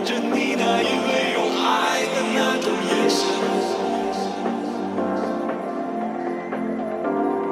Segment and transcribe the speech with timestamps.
[0.00, 3.20] 望着你那因为有爱的那种眼神，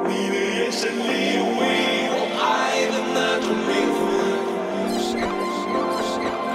[0.07, 1.61] 你的眼神里有唯
[2.07, 2.41] 有爱
[2.87, 4.01] 的那种灵魂。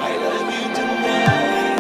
[0.01, 1.79] I love you tonight。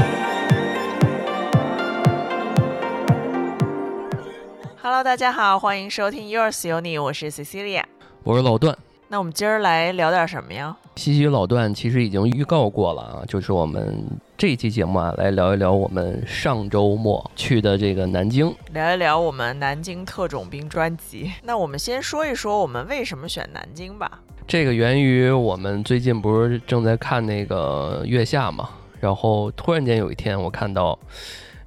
[4.80, 7.83] Hello，大家好，欢迎收听 Yours 有你，我是 Cecilia。
[8.23, 8.78] 我是老段，
[9.09, 10.77] 那我们今儿来聊点什么呀？
[10.96, 14.05] 西西老段其实已经预告过了啊，就是我们
[14.38, 18.55] 这一期节目啊，来聊一聊我们上周末去的这个南京。
[18.73, 21.33] 聊一聊我们南京特种兵专辑。
[21.42, 24.20] 那我们先说一说我们为什么选南京吧。
[24.46, 28.69] 这个源于我们最近不是正在看那个《月下》嘛，
[29.00, 30.98] 然后突然间有一天我看到，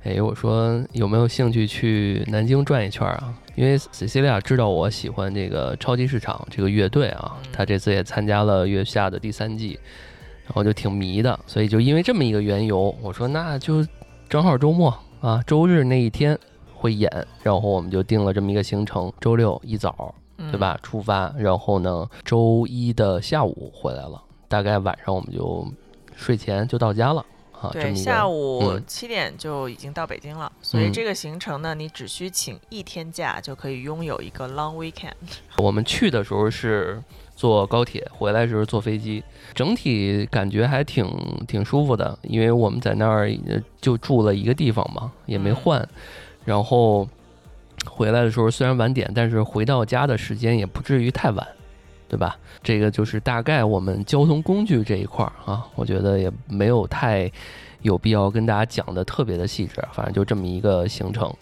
[0.04, 3.34] 哎，我说有没有兴趣去南京转一圈啊？
[3.58, 9.80] 因为 Cecilia 知道我喜欢这个超级市场这个乐队啊，他这次也参加了《月下》的第三季，
[10.46, 13.84] 然后就挺迷的，所以就因为这么一个缘由，我说那就
[14.30, 16.38] 正好周末啊，周日那一天
[16.76, 20.14] 会演，然后我们就定了这么一个行程，周六一早。
[20.40, 20.60] 嗯对？
[20.60, 20.80] 吧？
[20.84, 25.68] 出发，然后呢，周一的下午回来了，大概晚上我们就
[26.16, 27.26] 睡前就到家了
[27.62, 27.70] 啊。
[27.72, 35.14] 对，下午嗯七点就已经到北京了，所以嗯这个行程呢，你只需请一天假就可以拥有一个 long weekend。
[35.58, 37.02] 我们去的时候是
[37.36, 41.08] 坐高铁，回来时候坐飞机，整体感觉还挺
[41.48, 45.90] 挺舒服的，因为我们在那儿呃就住了一个地方嘛，也没嗯换，
[46.46, 47.08] 然后
[47.86, 51.48] 回来的时候虽然晚点，但是回到家的时间也不至于太晚。
[52.08, 52.38] 对吧？
[52.64, 57.32] 这个就是大概我们交通工具这一块儿啊，我觉得也没有太
[57.82, 61.34] 有必要跟大家讲的特别的细致，反正就这么一个行程。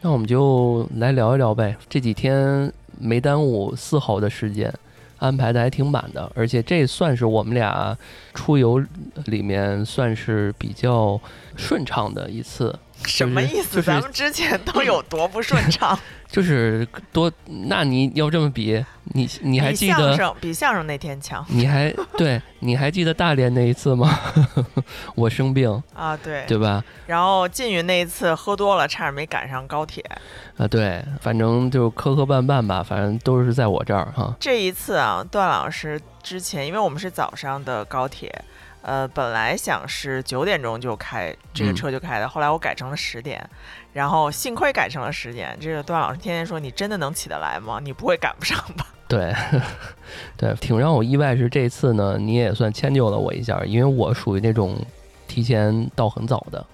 [0.00, 1.76] 那我们就来聊一聊呗。
[1.88, 4.72] 这几天没耽误丝毫的时间，
[5.18, 7.96] 安排的还挺满的，而且这算是我们俩
[8.32, 8.82] 出游
[9.26, 11.20] 里面算是比较
[11.56, 12.74] 顺畅的一次。
[13.04, 13.76] 什么意思？
[13.76, 15.98] 就是咱们之前都有多不顺畅？
[16.30, 17.30] 就是多，
[17.68, 20.16] 那你要这么比，你你还比相记得？
[20.16, 24.08] 声比相声那天强你还对，你还记得大连那一次吗？
[25.16, 26.16] 我生病，啊！
[26.16, 26.84] 对，对吧？
[27.06, 30.04] 然后缙云那一次喝多了，差点没赶上高铁。
[30.56, 34.34] 啊，对，反正就磕磕绊绊吧，反正都是在我这儿哈。
[34.38, 38.32] 这一次啊，段老师之前，因为我们是早上的高铁，
[38.82, 43.48] 呃，本来想是九点钟就开这个嗯车就开的，后来我改成了十点，
[43.92, 45.56] 然后幸亏改成了十点。
[45.60, 47.78] 这个段老师天天说：“你真的能起得来吗？
[47.82, 49.34] 你不会赶不上吧 对，
[50.36, 54.78] 对，挺让我意外是这次呢，你也算迁就了我一下，因为我属于那种
[55.26, 56.64] 提前到很早的，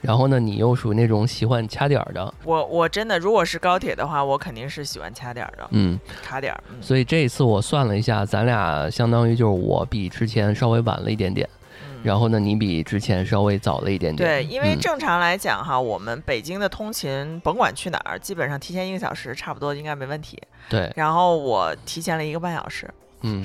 [0.00, 6.62] 然后呢，你又属于那种喜欢掐点儿的，？”我我真的，如果是高铁的话，我肯定是喜欢掐点儿的，嗯，卡点儿。
[6.70, 6.76] 嗯。
[6.80, 11.48] 所以这一次我算了一下，咱俩相当于就是我比之前稍微晚了一点点，
[11.82, 12.00] 嗯。
[12.04, 14.80] 然后呢，你比之前稍微早了一点点，对，因为嗯。
[14.80, 20.40] 正常来讲哈，我们北京的通勤，甭管去哪儿，基本上提前一个小时，差不多应该没问题。
[20.68, 22.88] 对，然后我提前了一个半小时，
[23.22, 23.44] 嗯，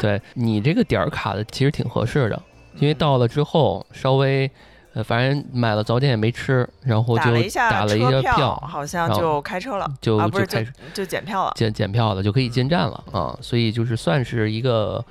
[0.00, 2.40] 对你这个点儿卡的其实挺合适的，
[2.76, 2.98] 因为嗯。
[2.98, 4.48] 到了之后稍微，
[4.94, 11.52] 呃，反正买了早点也没吃，然后就打了一下票，好像就开车了，就就开始就检票了。
[11.56, 15.04] 检检票了，就可以进站了啊，所以就是算是一个。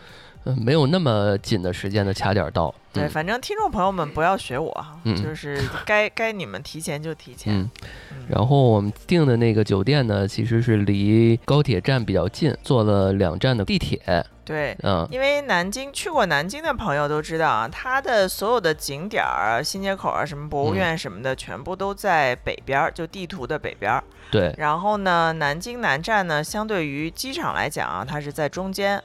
[0.50, 7.54] 呃，没有那么紧的时间的卡点儿到，对，嗯反正听众朋友们不要学我哈，嗯就 是该该你们提前就提前。
[7.54, 7.70] 嗯，
[8.12, 14.00] 嗯然后我们订的那个酒店呢，其实是离高铁站比较近，坐了两站的地铁，
[14.46, 24.04] 对，嗯，因为南京去过南京的朋友都知道啊，它的所有的景点儿、新街口啊、什么博物嗯院什么的，全部都在北边儿，就地图的北边儿。
[24.31, 29.02] 对，然后呢，南京南站呢，相对于机场来讲啊，它是在中间，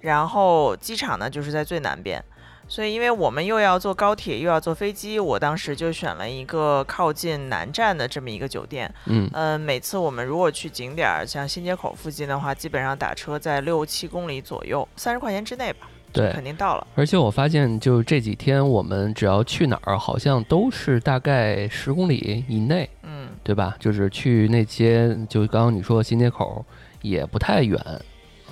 [0.00, 2.22] 然后机场呢就是在最南边。
[2.68, 8.92] 所以，因为我们又要坐高铁，又要坐飞机，我当时就选了一个靠近南站的这么一个酒店。
[9.04, 16.84] 嗯，呃，每次我们如果去景点儿，像新街口附近的话，基本上打车在六七公里左右，三十块钱之内吧，对，肯定到了。
[16.96, 23.76] 而且我发现，就这几天我们只要去哪儿，好像都是大概十公里以内，嗯，对吧？
[23.78, 26.64] 就是去那些，就刚刚你说的新街口，
[27.00, 27.80] 也不太远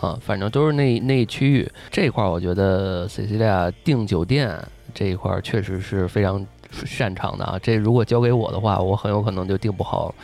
[0.05, 4.57] 啊，反正都是那那一区域这一块，我觉得 Cecilia 订酒店
[4.93, 7.59] 这一块确实是非常擅长的啊。
[7.63, 10.15] 这如果交给我的话，我很有可能就订不好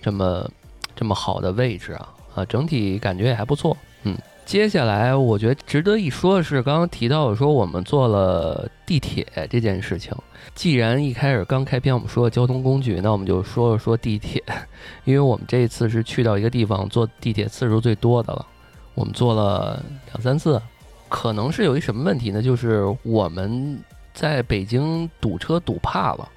[0.00, 0.48] 这么
[0.94, 4.16] 这么好的位置啊啊，整体感觉也还不错，嗯。
[4.44, 10.12] 接下来，我觉得值得一说的是，刚刚提到说我们坐了地铁这件事情。
[10.52, 14.42] 既然一开始刚开篇我们说交通工具，那我们就说说地铁，
[15.04, 18.44] 因为我们这一次是去到一个地方坐地铁次数最多的了，
[18.94, 20.60] 我们做了两三次，
[21.08, 22.42] 可能是有一什么问题呢？
[22.42, 23.78] 就是我们
[24.12, 26.28] 在北京堵车堵怕了，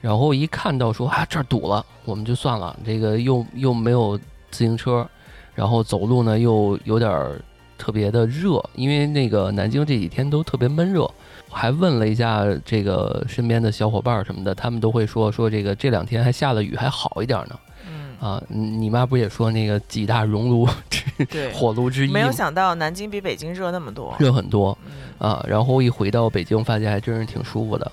[0.00, 4.18] 然后一看到说啊这儿堵了，我们就算了，这个 又又没有
[4.50, 5.06] 自行车，
[5.54, 7.40] 然后走路呢又有点儿
[7.76, 11.02] 特别的热，因为那个南京这几天都特别闷热。
[11.50, 17.58] 我还问了一下这个身边的小伙伴儿什么的，他们都会说说这个这两天还下了雨，还好一点呢。
[17.88, 22.10] 嗯，啊，你妈不也说那个几大熔炉之对，火炉之一？
[22.12, 24.14] 没有想到南京比北京热那么多。
[24.18, 27.90] 热很多嗯啊，然后一回到北京，发现还真是挺舒服的。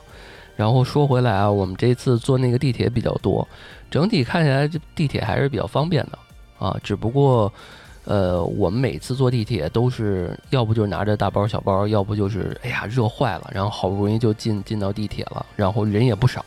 [0.55, 3.47] 然后说回来啊，我们这次坐那个地铁比较多，
[3.91, 6.17] 整体看起来这地铁还是比较方便的
[6.57, 6.75] 啊。
[6.81, 7.53] 只不过，
[8.05, 16.43] 呃，我们每次坐地铁都是要不就是拿着大包小包，要不就是哎呀热坏了，然后好不容易就进进到地铁了，然后人也不少，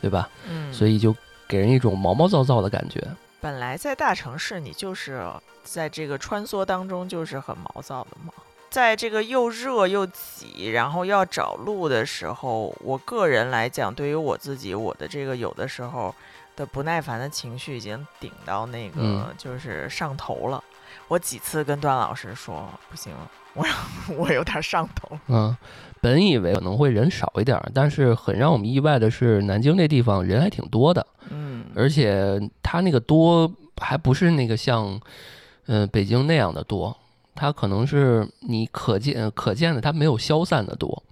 [0.00, 0.28] 对吧？
[0.50, 1.14] 嗯，所以就
[1.46, 3.00] 给人一种毛毛躁躁的感觉。
[3.46, 5.22] 本来在大城市，你就是
[5.62, 8.32] 在这个穿梭当中就是很毛躁的嘛。
[8.70, 16.12] 在这个又热又挤，然后要找路的时候，我个人来讲，对于我自己，我的这个有的时候
[16.56, 20.60] 的不耐烦的情绪已经顶到那个嗯就是上头了。
[21.06, 23.12] 我几次跟段老师说，不行，
[23.54, 23.64] 我
[24.16, 25.16] 我有点上头。
[25.28, 25.56] 嗯，
[26.00, 31.45] 本以为可能会人少一点儿，但是很让我们意外的是，南京这地方人还挺多的，嗯，
[31.76, 34.98] 而且它那个多还不是那个像，
[35.66, 36.96] 嗯、北京那样的多，
[37.34, 41.02] 它可能是你可见可见的，它没有消散的多。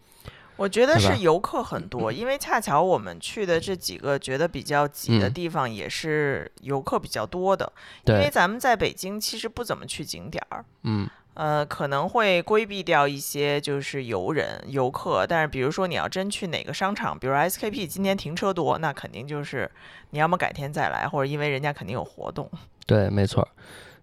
[0.56, 7.70] 我觉得是游客很多，因为恰巧我们去的这几个觉得比较挤的嗯地方也是游客比较多的。
[8.05, 15.26] 因为，咱们在北京其实不怎么去景点儿，嗯，呃，可能会规避掉一些就是游人、游客。
[15.26, 19.70] 但是比如说你要真去哪个商场，比如 SKP 今天停车多，那肯定就是
[20.10, 22.48] 你要么改天再来，或者因为人家肯定有活动。
[22.86, 23.48] 对，没错儿。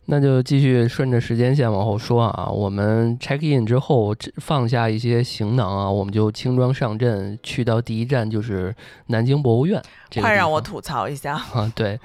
[0.05, 8.75] 那就继续顺着时间线往后说啊，我们 check in 之后这放下一些行囊啊，我们就轻装上阵，去到第一站就是
[9.05, 9.79] 南京博物院。
[10.09, 11.71] 这个快让我吐槽一下，啊！
[11.75, 11.99] 对，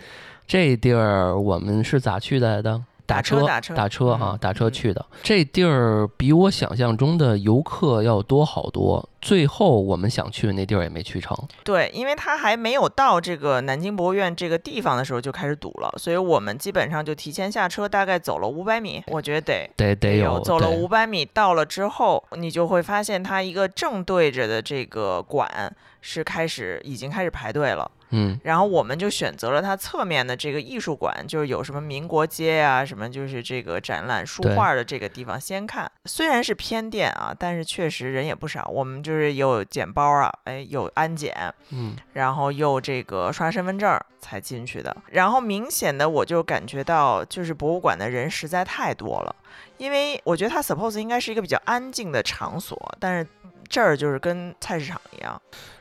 [0.47, 2.81] 这地儿我们是咋去来的？
[3.07, 5.07] 打车，打车打车哈、嗯打车嗯去的。
[5.23, 9.09] 这地儿比我想象中的游客要多好多。
[9.23, 11.37] 最后我们想去的那地儿也没去成。
[11.65, 19.71] 对，因为他还没有到这个南京博物院这个地方的时候就开始堵了，所以我们基本上就提前下车，大概走了五百米，我觉得得。
[19.77, 27.91] 得得有走了对五百米，到了之后，你就会发现它一个正对着的这个馆是开始已经开始排队了。
[28.11, 35.91] 嗯然后我们就选择了它侧面的这个艺术馆，就是有什么民国街啊，什么就是这个展览书对画的这个地方先看。
[36.05, 38.69] 虽然是偏店啊，但是确实人也不少。
[38.73, 41.35] 我们就是有捡包啊，哎，有安检，
[41.71, 44.97] 嗯然后又这个刷身份证儿才进去的。
[45.11, 49.35] 然后明显的我就感觉到，就是博物馆的人实在太多了，
[49.79, 53.29] 因为我觉得它 suppose 应该是一个比较安静的场所，但是
[53.69, 55.41] 这儿就是跟菜市场一样。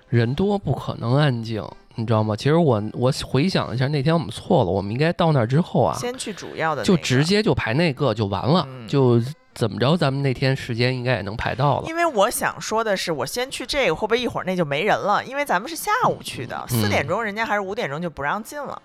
[0.09, 1.63] 人多不可能安静，
[1.95, 2.35] 你知道吗？
[2.35, 9.21] 其实我我回想一下，那天我们错了，我们应该到那儿之后啊，先去主要的、那就直接就排那个就完了，嗯就
[9.53, 11.87] 怎么着，咱们那天时间应该也能排到了。
[11.87, 15.23] 因为我想说的是，我先去这个，会不会一会儿那就没人了？
[15.23, 18.81] 因为咱们是下午去的，四嗯点钟人家还是五点钟就不让进了。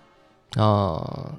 [0.55, 1.31] 啊，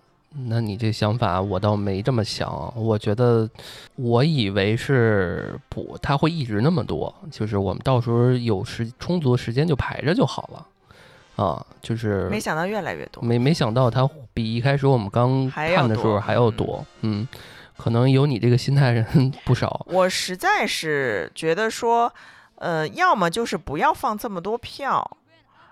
[0.46, 3.48] 那你这想法我倒没这么想，我觉得
[3.96, 10.66] 我以为是不，他会一直那么多，就是我们到时候有时充足的时间就排着就好了。
[11.42, 13.22] 啊，就是没想到越来越多。
[13.22, 17.26] 没没想到它比一开始我们刚看的时候还要多，嗯，
[17.76, 19.04] 可能有你这个心态人
[19.44, 22.12] 不少，我实在是觉得说，
[22.56, 25.16] 呃，要么就是不要放这么多票，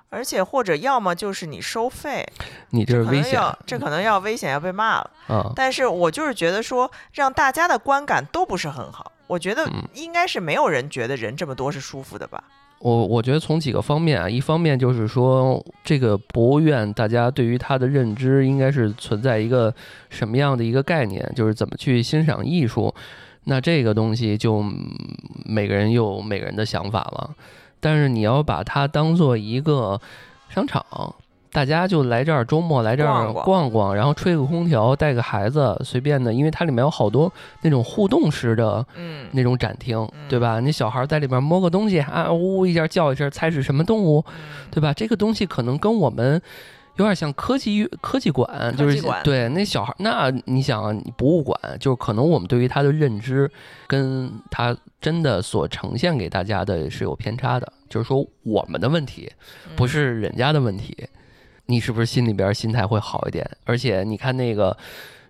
[0.09, 2.27] 而且或者要么就是你收费，
[2.71, 5.11] 你这是可危险这可能要危险要被骂了。
[5.29, 9.13] 啊，但是我就是觉得说，让大家的观感都不是很好。
[9.29, 12.43] 我觉得嗯应该是没有人觉得人这么多是舒服的吧？
[12.81, 19.73] 我我觉得从几个方面啊，一方面就是说，这个博物院大家对于它的认知应该是存在一个
[20.09, 22.93] 什么样的一个概念，就是怎么去欣赏艺术。
[23.45, 24.65] 那这个东西就
[25.45, 27.35] 每个人有每个人的想法了，
[27.81, 30.01] 但是你要把它当做一个
[30.49, 30.83] 商场，
[31.53, 33.95] 大家就来这儿周末来这儿逛逛。
[33.95, 40.29] 然后吹个空调，带个孩子，随便的，因为它里面有好多那种互动式的嗯，那种展厅，嗯。
[40.29, 40.61] 对吧？
[40.61, 44.67] 你小孩在里边摸个东西啊，呜呜一下叫一声，猜是什么动物，嗯。
[44.71, 44.93] 对吧？
[44.95, 46.41] 这个东西可能跟我们
[46.97, 53.51] 有点像科技科技馆，就是对那小孩，那你想啊，博物馆就是可能我们对于它的认知
[53.87, 59.31] 跟它真的所呈现给大家的是有偏差的，就是说我们的问题
[59.75, 59.89] 不嗯。
[59.89, 60.95] 是人家的问题，
[61.71, 63.49] 你是不是心里边心态会好一点？
[63.65, 64.77] 而且你看那个。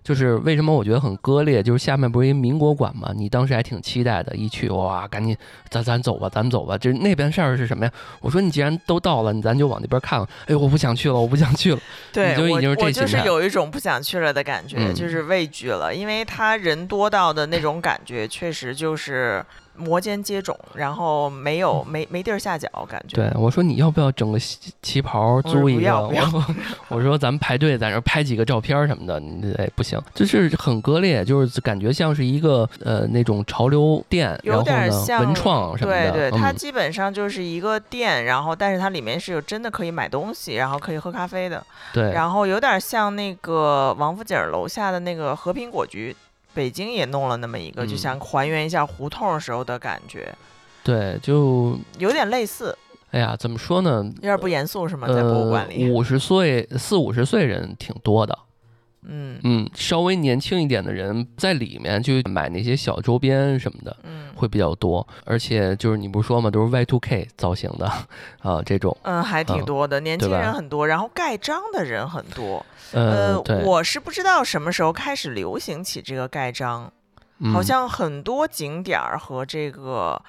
[0.03, 5.37] 就是为什么我觉得很割裂，就是下面不是一民国馆嘛，你当时还挺期待的，一去哇，赶紧
[5.69, 6.75] 咱咱走吧，咱走吧。
[6.75, 7.91] 就是那边事儿是什么呀？
[8.19, 10.27] 我说你既然都到了，你咱就往那边看看。
[10.47, 11.79] 哎，我不想去了，我不想去了。
[12.11, 19.45] 对我你就已经是这我就是有一种不想去了的感觉，嗯就是畏惧了，因为他人多到的那种感觉，确实就是
[19.75, 23.15] 摩肩接踵，然后没有没没地儿下脚，感觉。
[23.15, 25.81] 对，我说你要不要整个旗旗袍租一个？
[25.81, 26.23] 要不要
[26.89, 46.15] 我我说咱们排队在那儿拍几个照片儿什么的，你哎不行，就是很割裂，就是感觉像是一个呃那种潮流店，然有点像文创什么的，对对，它嗯基本上就是一个店，然后但是它里面是有真的可以买东西，然后可以喝咖啡的，对，然后有点像那个王府井楼下的那个和平果局。
[46.53, 50.33] 北京也弄了那么一个，就嗯想还原一下胡同时候的感觉，
[50.83, 52.77] 对，就有点类似，
[53.11, 54.03] 哎呀，怎么说呢？
[54.17, 55.07] 有点不严肃是吗？
[55.07, 58.37] 在博物馆里，呃，五十岁四五十岁人挺多的，
[59.03, 63.95] 嗯嗯，稍微年轻一点的人在里面就买那些小周边什么的。
[64.03, 67.85] 嗯会比较多，而且就是你不是说嘛，都是 Y to K 造型的
[68.39, 72.65] 啊，这种，嗯，还挺嗯多的，年轻人很多，然后盖章的人很多。
[72.91, 76.85] 呃，呃，我是不知道什么时候开始流行起这个盖章，
[77.53, 80.19] 好嗯像很多景点儿和这个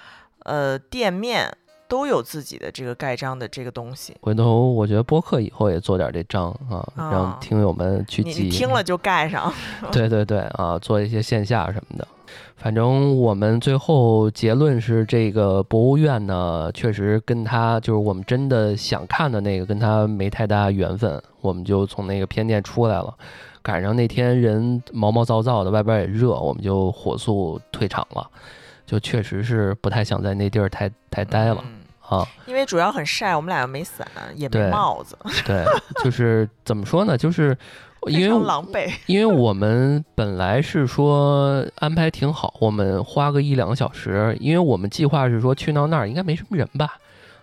[0.41, 1.51] 呃店面
[1.93, 4.17] 都有自己的这个盖章的这个东西。
[4.23, 8.49] 回头我觉得播客以后也做点这章啊，让啊听友们去记。
[8.49, 9.53] 听了就盖上。
[9.93, 12.09] 对对对啊，做一些线下什么的。
[12.57, 23.15] 反正我们最后结论是，这个博物院呢，确实跟他就是我们真的想看的那个，跟他没太大缘分，我们就从那个偏店出来了。
[23.61, 28.27] 赶上那天人毛毛躁躁的，外边也热，我们就火速退场了。
[28.87, 31.82] 就确实是不太想在那地儿太太待了嗯
[32.19, 32.29] 啊。
[32.47, 35.17] 因为主要很晒，我们俩又没伞，也没帽子，
[35.47, 35.65] 对，
[36.05, 37.17] 就是怎么说呢？
[37.17, 37.57] 就是
[38.09, 38.91] 因为狼狈。
[39.07, 46.97] 因为我们本来是说安排挺好，我们花个一两个小时，因为我们计划是说去到那儿应该没什么人吧，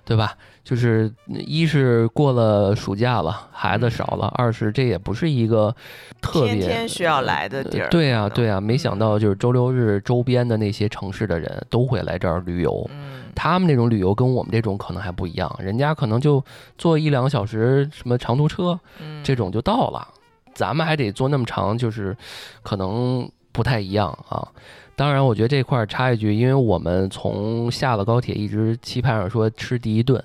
[0.05, 0.35] 对吧？
[0.69, 5.75] 就是一是过了暑假了，孩子少了；二是这也不是一个
[6.21, 12.87] 特别天天需要来的地儿呃对呀、对呀、没想嗯到就是周六日周边的那些城市的人都会来这儿旅游。
[12.93, 16.43] 嗯，他们那种旅游跟我们这种可能还不一样，人家可能就
[16.77, 20.07] 坐一两个小时什么长途车，嗯这种就到了，
[20.53, 22.15] 咱们还得坐那么长，就是
[22.61, 24.47] 可能不太一样啊。
[24.95, 30.21] 当然，我觉得这块儿插一句，因为我们从下了高铁一直期盼着说吃第一顿，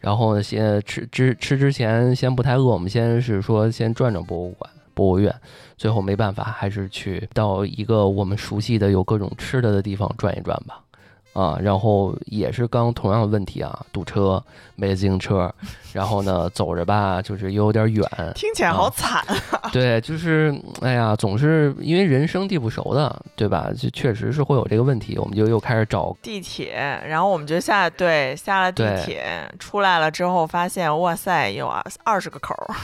[0.00, 5.34] 然后呢，先吃之吃之前先不太饿，我们先是说先转转博物馆、博物院，
[5.76, 10.82] 最后没办法，还是去到一个我们熟悉的有各种吃的的地方转一转吧。
[11.32, 14.42] 啊，然后也是刚同样的问题啊，堵车，
[14.74, 15.52] 没自行车，
[15.92, 19.70] 然后呢，走着吧，就是又有点远， 听起来好惨啊。
[19.72, 23.70] 对，就是哎呀，总是因为人生地不熟的，对吧？
[23.76, 26.72] 就确实是会有这个问题，我们就又开始找地铁，
[27.06, 32.74] 然后我们就下对下了地铁，出来了之后发现，哇塞，有啊二十个口儿，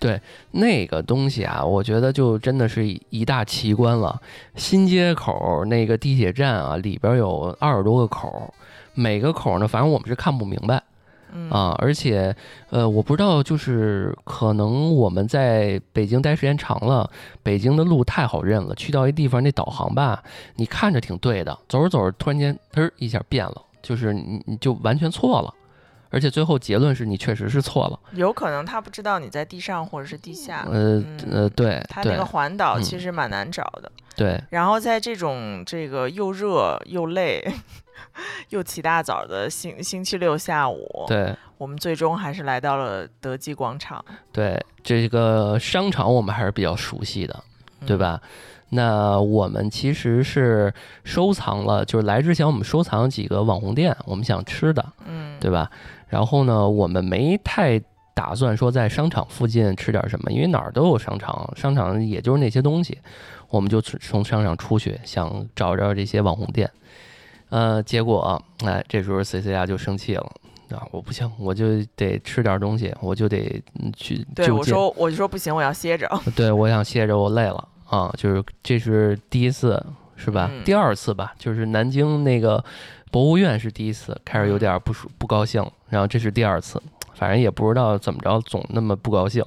[0.52, 4.20] 那个东西啊，我觉得就真的是一大奇观了。
[4.54, 8.52] 新街口那个地铁站啊，里边有二十多个口，
[8.94, 10.82] 每个口呢，反正我们是看不明白
[11.32, 11.74] 嗯啊。
[11.78, 12.34] 而且，
[12.70, 17.10] 呃，我不知道，就是可能我们在北京待时间长了，
[17.42, 20.22] 北京的路太好认了，去到一地方那导航吧，
[20.56, 25.52] 你看着挺对的，走着走着突然间嘚儿一下变了，就是你你就完全错了。
[26.14, 30.64] 而且最后结论是你确实是错了，有可能他不知道你在地上或者是地下。
[30.70, 37.44] 呃嗯呃，对对它那个环岛嗯其实蛮难找的，对，然后在这种这个又热又累
[38.50, 47.42] 又起大早的星星期六下午，对我们最终还是来到了德基广场，对，这个商场我们还是比较熟悉的，
[47.84, 47.98] 对嗯？
[47.98, 48.20] 吧？
[48.70, 50.72] 那我们其实是
[51.04, 55.70] 收藏了，就是来之前我们收藏几个网红店，我们想吃的，嗯，对吧？
[56.14, 57.82] 然后呢，我们没太
[58.14, 62.96] 打算说在商场附近吃点什么，因为哪儿都有商场，商场也就是那些东西，
[63.48, 66.70] 我们就从从商场出去，想找找这些网红店。
[67.48, 70.30] 呃，结果哎，这时候 C C 亚就生气了。
[70.70, 74.50] 啊，我不行，我就得吃点东西，我就得嗯去对。
[74.52, 76.08] 我说我就说不行，我要歇着。
[76.36, 80.48] 对，我想歇着，我累了啊，就是这是第一次，是吧？
[80.52, 82.64] 嗯第二次吧，就是南京那个
[83.14, 86.82] 博物院是第一次，开始有点不舒不高兴，然后这是第二次，
[87.14, 89.40] 反正也不知道怎么着，总那么不高兴。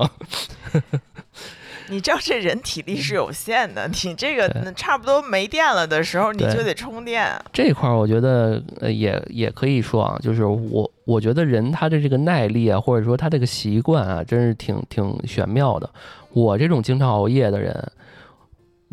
[1.91, 7.29] 你知道这人体力是有限的，你这个那差不多没电了的时候，你就得充电。
[7.51, 15.89] 这块儿我觉得呃也也可以说啊，就是我我觉得人他的这个耐力啊，或者说他这个习惯啊，真是挺挺玄妙的。
[16.29, 17.91] 我这种经常熬夜的人，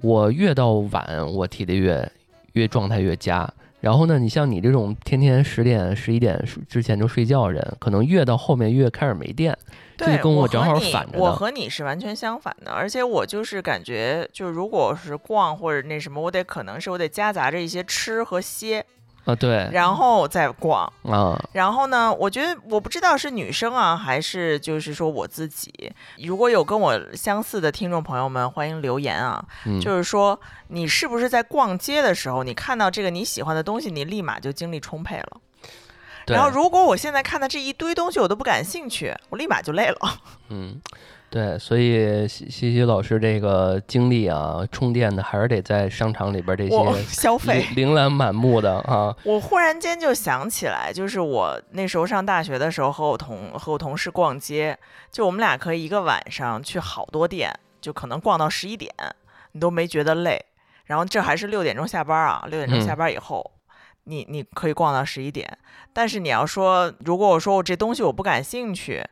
[0.02, 2.10] 我越到晚，我体力越
[2.54, 3.48] 越状态越佳。
[3.84, 9.54] 然后呢，你像你这种天天十点、十一点之前就睡觉的人，可能越到后面越开始没电。
[9.98, 18.84] 就跟我正好反着的我和你是完全相反的，而且我就是感觉，就如果是逛或者那什么，我得可能是我得夹杂着一些吃和歇，
[19.24, 20.90] 啊，对，然后再逛。
[21.02, 29.44] 啊，然后呢，我觉得我不知道是女生啊，还是就是说我自己，如果有跟我相似的听众朋友们，欢迎留言啊。
[29.66, 30.38] 嗯，就是说，
[30.68, 35.40] 你是不是在逛街的时候，你看到这个你喜欢的东西，你立马就精力充沛了？
[36.26, 39.98] 然后，如果我现在看到这一堆东西我都不感兴趣，我立马就累了。
[40.48, 40.80] 嗯，
[41.34, 54.78] 对，所以西西西老师这个精力啊，充电的还是得在商场里边这些消费琳，琅满目的啊， 我忽然间就想起来，就是我那时候上大学的时候，和我同和我同事逛街，
[55.10, 58.94] 就我们俩可以一个晚上去好多店，就可能逛到十一点，
[59.50, 60.40] 你都没觉得累。
[60.84, 63.50] 然后这还是六点钟下班啊，六点钟下嗯班以后，
[64.04, 65.58] 你你可以逛到十一点。
[65.92, 69.02] 但是你要说，如果我说我这东西我不感兴趣，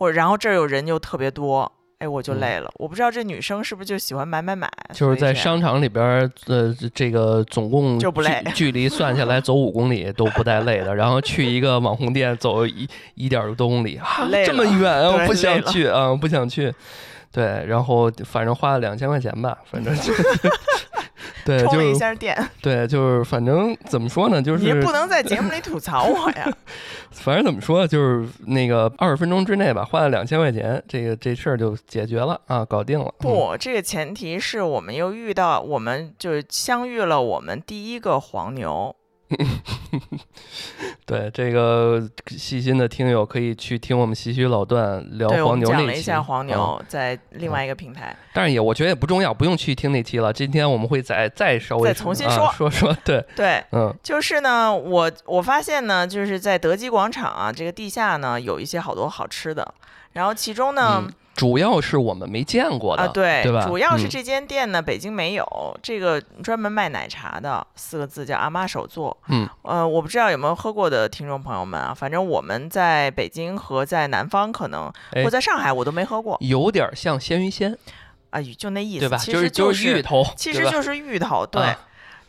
[0.00, 1.70] 或者然后这儿有人又特别多。
[1.98, 2.70] 哎，我就嗯累了。
[2.76, 14.00] 我不知道这女生是不是就喜欢买买买，就是在商场里边儿，呃，这个总共距就不累距离算下来走五公里都不带累的，然后去一个网红店走一一点多公里
[14.46, 16.72] 这么远啊，我不想去啊，不想去。
[17.30, 20.10] 对，然后反正花了两千块钱吧，反正就
[21.44, 22.36] 对，充了一下电。
[22.60, 26.48] 对，就是反正怎么说呢，就你也不能在节目里吐槽我呀。
[27.10, 33.06] 反正怎么说，就是那个二十分钟之内吧，花了两千块钱，这个这事儿就解决了啊，搞定了。
[33.20, 38.94] 嗯不，这个前提是我们又遇到，我们就相遇了我们第一个黄牛。
[41.06, 48.14] 对这个细心的听友可以去听我们唏嘘老段聊对，我黄们讲了一牛那期下黄牛，啊在另外一个平台。
[48.32, 50.32] 但是也我觉得也不重要，不用去听那期了。
[50.32, 59.74] 今天我们会再再稍微再重新啊说说说，对，对，嗯就是呢，我我发现呢，就是在德基广场啊，这个地下呢有一些好多好吃的，
[60.12, 61.02] 然后其中呢。
[61.06, 65.46] 嗯，主要是我们没见过的，啊，对，对吧嗯主要是这间店呢，北京没有
[65.82, 69.16] 这个专门卖奶茶的，四个字叫阿妈手作。
[69.28, 76.36] 嗯，呃，我不知道有没有喝过的听众朋友们啊，反正我们在北京和在南方可能，哎或在上海我都没喝过。
[76.40, 77.74] 有点像鲜芋仙，
[78.28, 79.16] 啊，就那意思，对吧？
[79.16, 81.62] 其实就是就是芋头，其实就是芋头，对。
[81.62, 81.78] 啊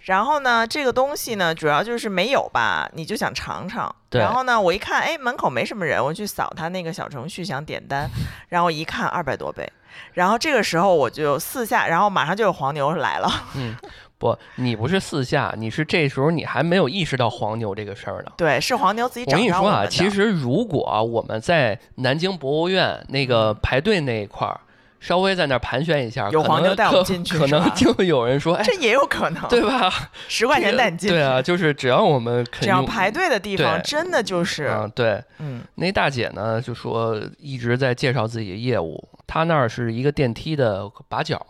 [0.03, 3.93] 然后呢，这个东西呢，主要就是没有吧，你就想尝尝。
[4.09, 8.09] 对然后呢，我一看，哎，门口没什么人，我去扫他那个小程序想点单，
[8.49, 9.71] 然后一看二百多杯，
[10.13, 13.29] 然后这个时候我就四下，然后马上就有黄牛来了。
[13.55, 13.75] 嗯，
[14.17, 18.31] 不，你不是四下，你是这时候你还没有意识到黄牛这个事儿呢。
[18.35, 24.59] 对，是黄牛自己我找跟你说啊，其实如果我们在南京博物院那个排队那一块儿，
[25.01, 29.91] 稍微在那儿盘旋一下，有黄牛带我们进去可能就有人说，哎，这也有可能，对吧？
[30.29, 31.15] 十块钱带你进去。
[31.15, 41.45] 对啊，就是只要我们肯只要排队的地方，对真的就是，啊，对，嗯，那大姐呢就说一直在介绍自己的业务，她那儿是一个电梯的把角。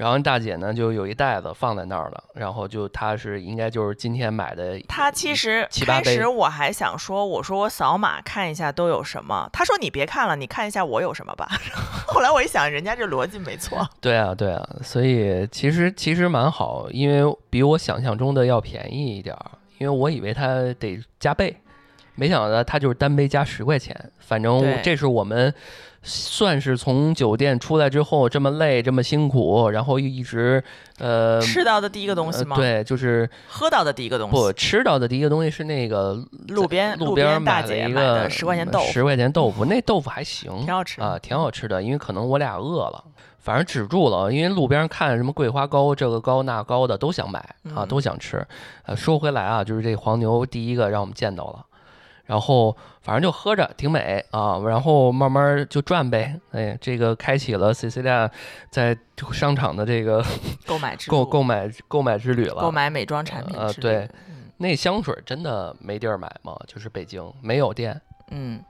[0.00, 9.46] 然后大姐呢，就有一袋子放在那儿了，然后就她是应该就是今天买的，她其实开始我还想说，我说我扫码看一下都有什么。
[9.52, 11.46] 她说你别看了，你看一下我有什么吧。
[12.08, 13.86] 后来我一想，人家这逻辑没错。
[14.00, 21.54] 对啊，对啊，所以其实其实蛮好，因为比我想象中的要便宜一点儿，因为我以为它得加倍，
[22.14, 25.52] 没想到它就是单杯加十块钱，反正这是我们
[26.02, 30.62] 算是从酒店出来之后这么累这么辛苦，然后一直
[30.98, 32.56] 呃吃到的第一个东西吗？
[32.56, 34.52] 呃，对，就是喝到的第一个东西不。
[34.54, 43.04] 吃到的第一个东西是那个路边路边大姐买的十块钱豆腐，十块钱豆腐，那豆腐还行，挺好吃啊，挺好吃的，因为可能我俩饿了。
[43.42, 47.38] 反正止住了，因为路边看什么桂花糕，这个糕那糕的都想买
[47.74, 48.46] 啊，嗯都想吃。
[48.84, 51.64] 呃，说回来啊，就是这黄牛第一个让我们见到了，
[52.30, 56.38] 然后反正就喝着挺美啊，然后慢慢就转呗。
[56.52, 58.30] 哎，这个开启了 Cecilia
[58.70, 58.96] 在
[59.32, 60.24] 商场的这个
[60.64, 62.62] 购买之购购买购买之旅了。
[62.62, 64.08] 购买美妆产品啊呃对
[64.58, 66.56] 那香水真的没地儿买吗？
[66.68, 68.00] 就是北京没有店。
[68.30, 68.62] 嗯，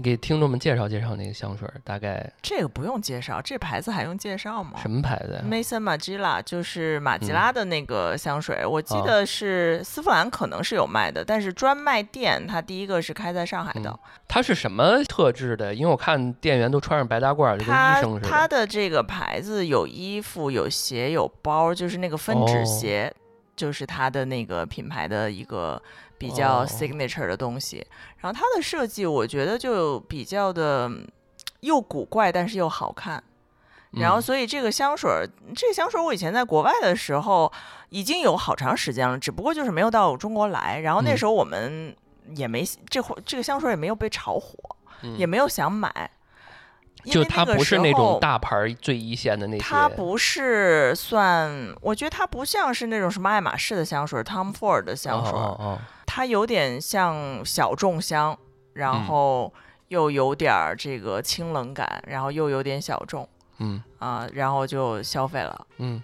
[0.00, 4.78] 你给听众们介绍介绍那个香水，大概这个不用介绍，这牌子还用介绍吗？
[4.80, 13.94] 什么牌子呀？Mason Margiela 就是马吉嗯拉的那个香水，我记啊得是丝芙兰可能是有卖的，但是专卖店它第一个是开在上海的。
[14.26, 15.74] 它是什么特质的？
[15.74, 18.66] 因为我看店员都穿上白大褂，就跟医它生似它的。
[18.66, 23.12] 这个牌子有衣服、有鞋、有包，就是那个分哦趾鞋，
[23.54, 25.82] 就是它的那个品牌的一个
[26.16, 27.84] 比较哦 signature 的东西。
[28.20, 31.06] 然后它的设计，我觉得就比较的嗯
[31.60, 33.22] 又古怪，但是又好看。
[33.92, 37.52] 然后嗯所以这个香水儿，这个香水儿我以前在国外的时候
[37.88, 40.78] 已经有好长时间了，只不过就是没有到中国来。
[40.80, 41.94] 然后那嗯时候我们
[42.36, 44.54] 也没这会这个香水儿也没有被炒火，
[45.02, 46.10] 嗯也没有想买。
[47.02, 55.78] 因就为个它不是时那种候大牌儿最一线的那些，它不是算，我觉得它不像是那种什么爱马仕的香水，Tom Ford 的香水儿，哦哦
[56.12, 58.36] 它有点像小众香，
[58.72, 59.54] 然嗯后
[59.86, 63.28] 又有点儿这个清冷感，然后又有点小众
[63.60, 66.02] 嗯啊、然后就消费了，嗯，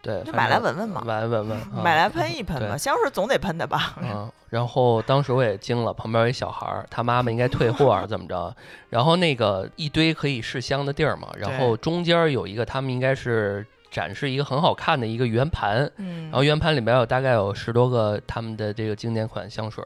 [0.00, 3.96] 对，就买来闻闻嘛，买来闻闻，啊买来喷一喷嘛，香水总得喷的吧？
[4.00, 8.54] 嗯，然后当时我也惊了，旁边有一小孩儿，他妈妈应该退货还是怎么着？
[8.88, 19.84] 然后那个一堆可以试香的地儿嘛，然后中间有一个他们应该是展示一个很好看的一个圆盘，嗯然后圆盘里边有大概有十多个他们的这个经典款香水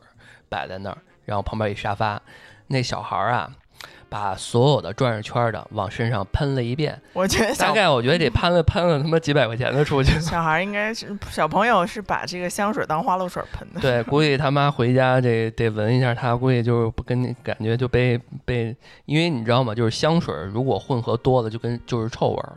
[0.49, 2.19] 摆在那儿，然后旁边一沙发，
[2.69, 3.53] 那小孩儿啊。
[4.11, 10.19] 把所有的转着圈儿的往身上喷了一遍，我觉得大概我觉得得喷了喷了他妈几百块钱的出去。
[10.19, 13.81] 小孩儿应该是小朋友是把这个香水当花露水喷的。
[13.85, 19.75] 对，估计他妈回家这得闻一下他，估计就是不跟你感觉就被被，因为你知道吗？
[19.75, 22.49] 就是香水如果混合多了，就跟就是臭味儿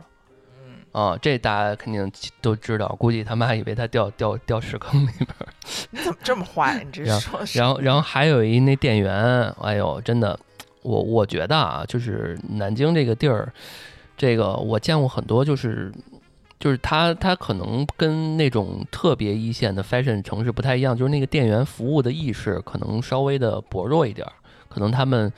[0.92, 5.48] 嗯，啊、这大家肯定都知道，估计他妈以为他掉掉掉屎坑里边儿。
[5.90, 6.82] 你怎么这么坏？
[6.84, 10.38] 你这然说是然后然后还有一那店员，哎呦，真的，
[10.82, 13.52] 我我觉得啊，就是南京这个地儿，
[14.16, 15.90] 这个我见过很多，就是
[16.60, 24.32] 就是他他可能跟那种特别一线的 fashion 城市不太一样，就是那个店员服务的意识可能稍微的薄弱一点儿，
[24.68, 25.32] 可能他们。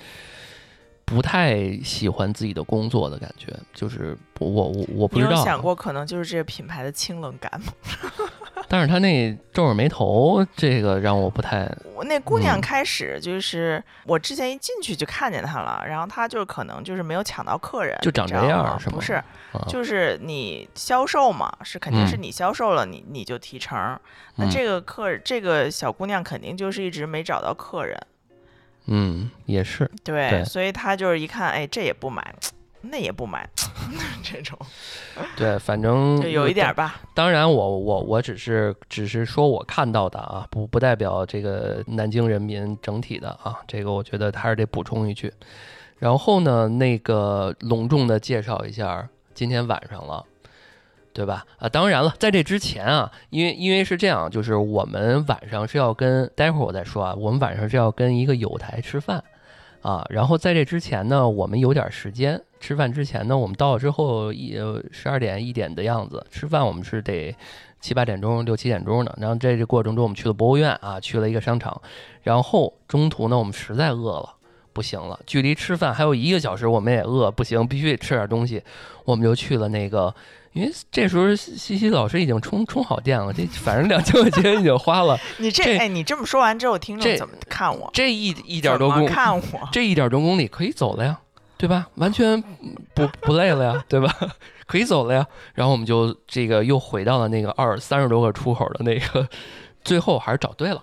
[1.05, 5.33] 不太喜欢自己的工作的感觉，就是我我我我不你知道。
[5.33, 7.73] 你，有想过可能就是这个品牌的清冷感吗？
[8.67, 18.95] 但是他那皱着眉头，这个让我不太我那姑娘嗯开始就是、我之前一进去就看见她了，然后她就可能就是没有抢到客人，就长这样是吗？
[18.95, 19.13] 不是，
[19.53, 22.23] 啊，就是你销售嘛，是肯定是嗯。
[22.23, 24.01] 你销售了，你你就提成儿。
[24.37, 24.51] 那嗯。
[24.51, 28.01] 这个客这个小姑娘肯定就是一直没找到客人，
[28.87, 29.31] 嗯。
[29.47, 30.45] 也是，对，对。
[30.45, 32.35] 所以他就是一看，哎，这也不买，
[32.83, 33.49] 那也不买，
[34.23, 34.59] 这种。
[35.37, 37.01] 对，反正 就有一点吧。
[37.15, 45.33] 当然我，我我只是只是说我看到的啊，不不代表这个南京人民整体的啊，这个我觉得还是得补充一句。
[45.99, 50.25] 然后呢，那个隆重的介绍一下今天晚上了，
[51.15, 51.47] 对吧？
[51.59, 59.25] 啊，当然了，在这之前啊，因为因为是这样，就是我们晚上是要跟，待会儿我再说啊，我们晚上是要跟一个友台吃饭。
[59.81, 62.41] 啊，然后在这之前呢，我们有点时间。
[62.59, 64.57] 吃饭之前呢，我们到了之后一
[64.91, 67.37] 十二点一点的样子，吃饭我们是得
[67.79, 69.15] 七八点钟、六七点钟的。
[69.21, 71.79] 然后在这过程中，我们去了博物院啊，去了一个商场。
[72.23, 74.35] 然后中途呢，我们实在饿了，
[74.73, 78.63] 不行了，距离吃饭还有一个小时，我们也饿，不行，必须得吃点东西。
[79.05, 80.15] 我们就去了那个，
[80.55, 87.91] 因为这时候西西老师已经充充好电了，这反正两千块钱已经花了， 你这哎，你这么说完之后，听众这怎么看我？
[87.93, 89.69] 这一一点多公看我？
[89.73, 91.19] 这一点多公里可以走了呀，
[91.59, 91.89] 对吧？
[91.97, 92.41] 完全
[92.95, 94.15] 不不累了呀，对吧？
[94.67, 95.27] 可以走了呀。
[95.55, 99.29] 然后我们就这个又回到了那个二三十多个出口的那个，
[99.85, 100.81] 最后还是找对了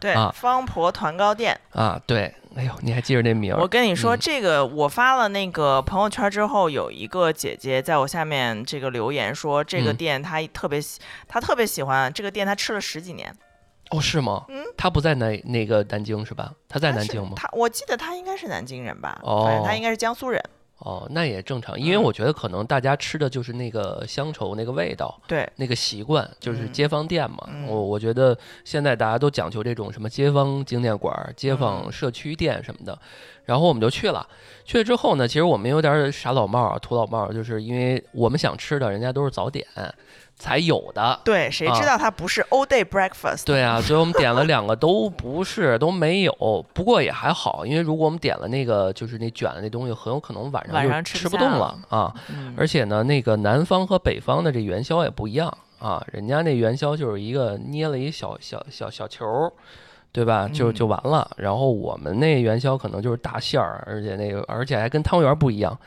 [0.00, 1.56] 对，啊方婆团糕店。
[1.72, 2.00] 啊。
[2.06, 3.60] 对，哎呦，你还记着那名儿？
[3.60, 13.32] 我跟你说，嗯这个我发了那个朋友圈之后，有一个姐姐在我下面这个留言说，这个嗯店她特别喜，她特别喜欢这个店，她吃了十几年。
[13.90, 14.44] 哦，是吗？
[14.48, 16.52] 嗯，他不在南那个南京是吧？
[16.68, 17.32] 他在南京吗？
[17.36, 19.18] 她我记得她应该是南京人吧？
[19.22, 20.42] 哦反正她应该是江苏人。
[20.80, 25.20] 哦，那也正常，因为嗯我觉得可能大家吃的就是那个乡愁那个味道。
[25.26, 32.98] 对，那个习惯就是嗯街坊店嘛，嗯我我觉得现在大家都讲究这种什么街坊景点馆、街坊嗯社区店什么的，
[33.44, 34.26] 然后我们就去了。
[34.64, 39.66] 去了之后呢，其实我们有点傻老帽儿、土老帽，就是因为我们想吃的，人家都是早点
[40.40, 41.20] 才有的。
[41.24, 43.44] 对，谁知啊道它不是 all day breakfast？
[43.44, 52.12] 对啊，所以我们点了两个都不是都没有，不过也还好，因为如果我们点了那个就是那卷的那东西，很有可能晚上就吃吃不动不了啊。
[52.28, 59.52] 嗯，而且呢，那个南方和北方的这元宵也不一样啊，人家那元宵就是一个捏了一小小小小球儿，
[60.10, 60.48] 对吧？
[60.52, 61.30] 就嗯就完了。
[61.36, 65.78] 然后我们那元宵可能就是大馅儿，而且那个而且还跟汤圆儿不一样。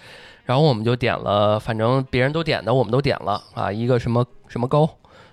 [0.46, 4.90] 然后我们就点了，反正别人都点的，我们都点了啊，一个什么什么糕，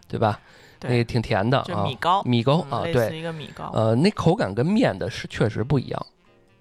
[0.08, 0.38] 对吧？
[0.82, 6.06] 那个挺甜的啊米，糕，米糕啊，对，一个米糕，呃，那口感跟面的是确实不一样。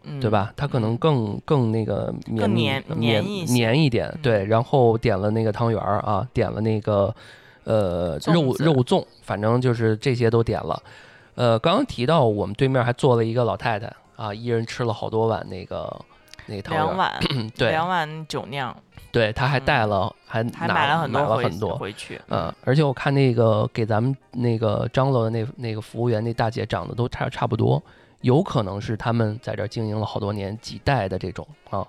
[0.03, 0.29] 嗯对？
[0.29, 0.53] 吧？
[0.55, 4.45] 它可能更更那个绵黏黏黏一点，嗯对。
[4.45, 7.13] 然后点了那个汤圆儿啊，点了那个
[7.65, 10.81] 呃肉肉粽，反正就是这些都点了。
[11.35, 15.93] 呃，刚刚提到我们对面还坐了一个老太太啊，一人吃了好多碗那个
[16.49, 17.19] 那桃园两碗，
[17.55, 18.75] 对两碗酒酿，
[19.11, 22.19] 对，他还嗯带了，还还拿买了很多回买了很多，回去。
[22.29, 27.81] 嗯，而且我看那个给咱们那个张罗的那那个服务员那大姐长得都差差不多，
[28.21, 31.85] 有可能是他们在这儿经营了好多年几代的这种啊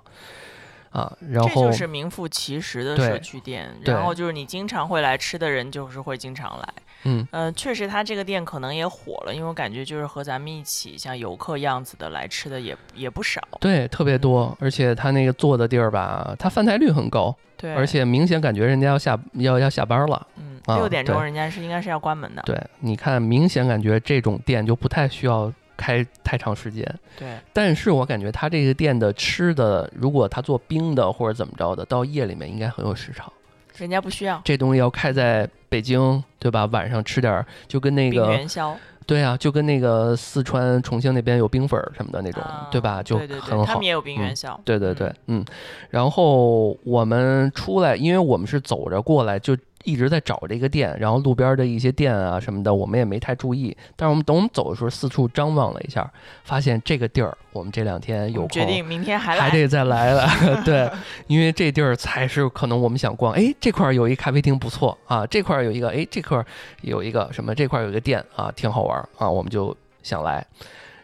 [0.91, 6.69] 啊，然后这就是名副其实的社区店，然后就是你经常会来吃的人，就是会经常来。
[7.05, 13.41] 嗯呃，确实，他这个店可能也火了，因为我感觉就是和咱们一起像游客样子的来吃的也也不少。
[13.61, 20.27] 对特别多，而且他那个坐的地儿吧，他饭菜率很高，对，而且明显感觉人家要下要要下班了。
[20.37, 22.43] 嗯，啊六点钟人家是应该是要关门的。
[22.43, 26.85] 对，你看明显感觉这种店就不太需要开太长时间。
[27.19, 33.33] 对但是我感觉他这个店的吃的，如果他做冰的或者怎么着的，到夜里面应该很有市场。
[33.81, 36.67] 人家不需要这东西要开在北京，对吧？
[36.67, 43.03] 晚上吃点儿，就跟那冰个元宵对啊，就跟那个四川、重庆那边有冰粉儿什么的那种，啊对吧？
[43.03, 43.83] 就对对对，很好他们。
[43.83, 44.61] 也有冰元嗯宵。
[44.65, 45.45] 对对对，嗯。
[45.89, 53.77] 然后我们出来，因为我们是走着过来，就一直在找这个店，然后路边的一些店啊什么的，我们也没太注意。
[53.97, 56.11] 但是我们等我们走的时候，四处张望了一下，
[56.45, 59.43] 发现这个地儿，我们这两天有空决定明天还来。
[59.43, 60.29] 还得再来了，
[60.65, 60.91] 对，
[61.27, 63.33] 因为这地儿才是可能我们想逛。
[63.33, 66.45] 哎，这块儿有一咖啡厅不错啊，这块儿有一个，哎，这块儿
[66.83, 70.47] 有一个什么，这块儿有一个店啊，挺好玩儿啊，我们就想来。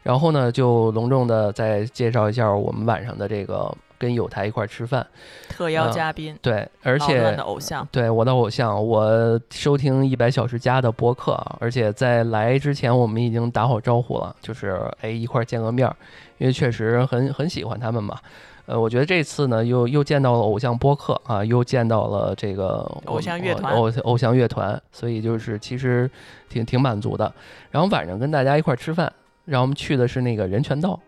[0.02, 5.06] 然后呢，就隆重的再介绍一下我们晚上的这个跟有台一块儿吃饭，
[5.48, 7.86] 特邀嗯嘉宾，对，而且的偶像。
[7.90, 15.96] 对我的偶像，我收听一百小时加的播客啊，而且在来之前我们已经打好招呼了，就是哎一块儿见个面儿，
[16.38, 18.18] 因为确实很很喜欢他们嘛。
[18.66, 26.10] 呃，我觉得这次呢，又又见到了偶像播客啊，又见到了这个偶像乐团偶偶像乐团，所以就是其实
[26.48, 27.32] 挺挺满足的。
[27.70, 29.12] 然后晚上跟大家一块儿吃饭，
[29.44, 30.98] 然后我们去的是那个人权道，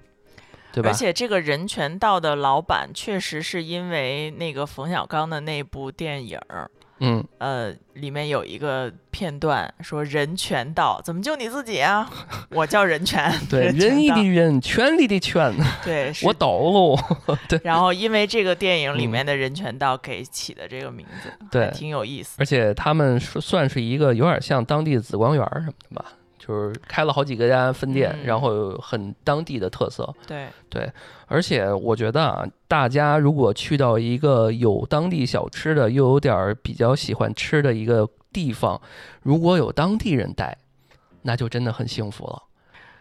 [0.72, 0.92] 对吧而？
[0.92, 6.38] 且这个人权道的老板确实是因为那个冯小刚的那部电影，
[7.00, 12.10] 嗯，呃，里面有一个片段说人权道，怎么就你自己啊？
[12.50, 15.54] 我叫人权， 对，人义的仁，权利的权，
[15.84, 16.98] 对，是我懂喽。
[17.62, 22.34] 然后因为这个电影里嗯面的人权道给起的这个名字，对还挺有意思。
[22.40, 26.04] 而且他们是算是一个有点像当地的紫光园什么的吧，
[26.48, 30.14] 就是开了好几个家分店，嗯然后很当地的特色。
[30.26, 30.90] 对对，
[31.26, 38.80] 而且我觉得啊，大家如果去到一个有当地小吃的，又有点儿比较喜欢吃的一个地方，
[39.22, 40.56] 如果有当地人带，
[41.20, 42.44] 那就真的很幸福了。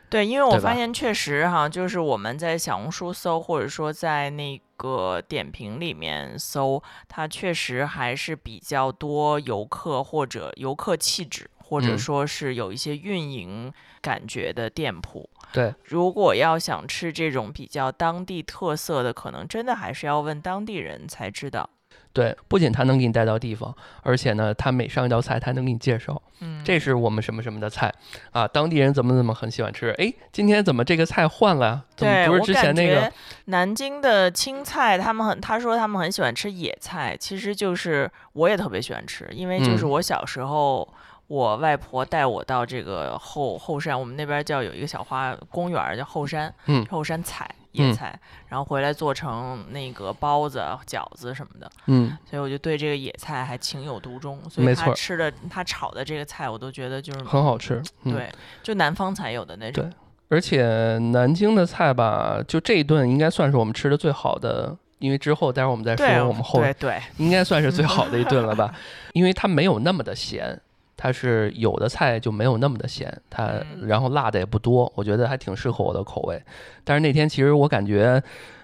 [0.10, 15.30] 对，因为我发现确实哈，就是我们在小红书搜，或者说在那个点评里面搜，它确实还是比较多游客或者游客气质，或者嗯说是有一些运营感觉的店铺。
[15.54, 21.70] 对，如果要想吃这种比较当地特色的，可能真的还是要问当地人才知道。
[22.14, 27.94] 对，不仅他能给你带到地方，而且呢，他每上一道菜，他能给你介绍，嗯，这是我们什么什么的菜
[28.32, 29.92] 啊，当地人怎么怎么很喜欢吃。
[30.00, 31.86] 哎，今天怎么这个菜换了？
[31.96, 33.12] 怎么对，不是之前那个？
[33.46, 40.88] 南京的青菜，他们很，他说他们很喜欢吃野菜，其实就是我也特别喜欢吃，因为就是嗯我小时候，
[41.28, 57.82] 我外婆带我到这个后后山，我们那边叫有一个小花公园叫后山，嗯后山采野嗯菜，然后回来做成那个包子、饺子什么的，嗯，所以我就对这个野菜还情有独钟，所以没错他吃的他炒的这个菜，我都觉得就是很好吃。
[58.04, 58.32] 嗯、对，
[58.64, 59.92] 就南方才有的那种。
[60.30, 68.74] 而且南京的菜吧，就这一顿应该算是我们吃的最好的，因为之后待会儿我们再说，我们后对对，应该算是最好的一顿了吧，
[69.14, 70.60] 因为它没有那么的咸，
[70.98, 76.42] 它是有的菜就没有那么的咸，它嗯然后辣的也不多，我觉得还挺适合我的口味。
[76.84, 78.22] 但是那天其实我感觉。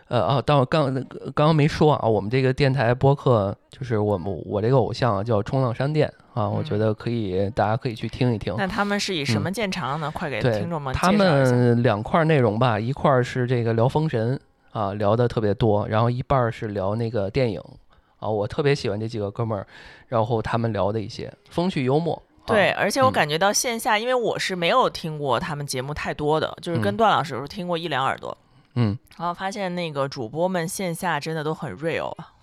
[0.09, 8.53] 呃哦，但我刚刚刚没说啊，我们这个电台播客就是我们我这个偶像啊叫冲浪商店啊，我觉嗯得可以，大家可以去听一听。
[8.57, 10.11] 那他们是以什嗯么见长呢？
[10.13, 11.11] 快给对听众们他。
[11.11, 14.39] 们两块儿内容吧，一块儿是这个聊封神
[14.71, 17.59] 啊，聊的特别多，然后一半儿是聊那个电影
[18.23, 19.67] 啊，我特别喜欢这几个哥们儿，
[20.07, 22.15] 然后他们聊的一些风趣幽默。
[22.15, 28.37] 啊对，而且我嗯感觉到线下，因为我是没有听过他们节目太多的，就是跟嗯段老师有时候听过一两耳朵，
[28.75, 32.33] 嗯，然后发现那个主播们线下真的都很 real 啊，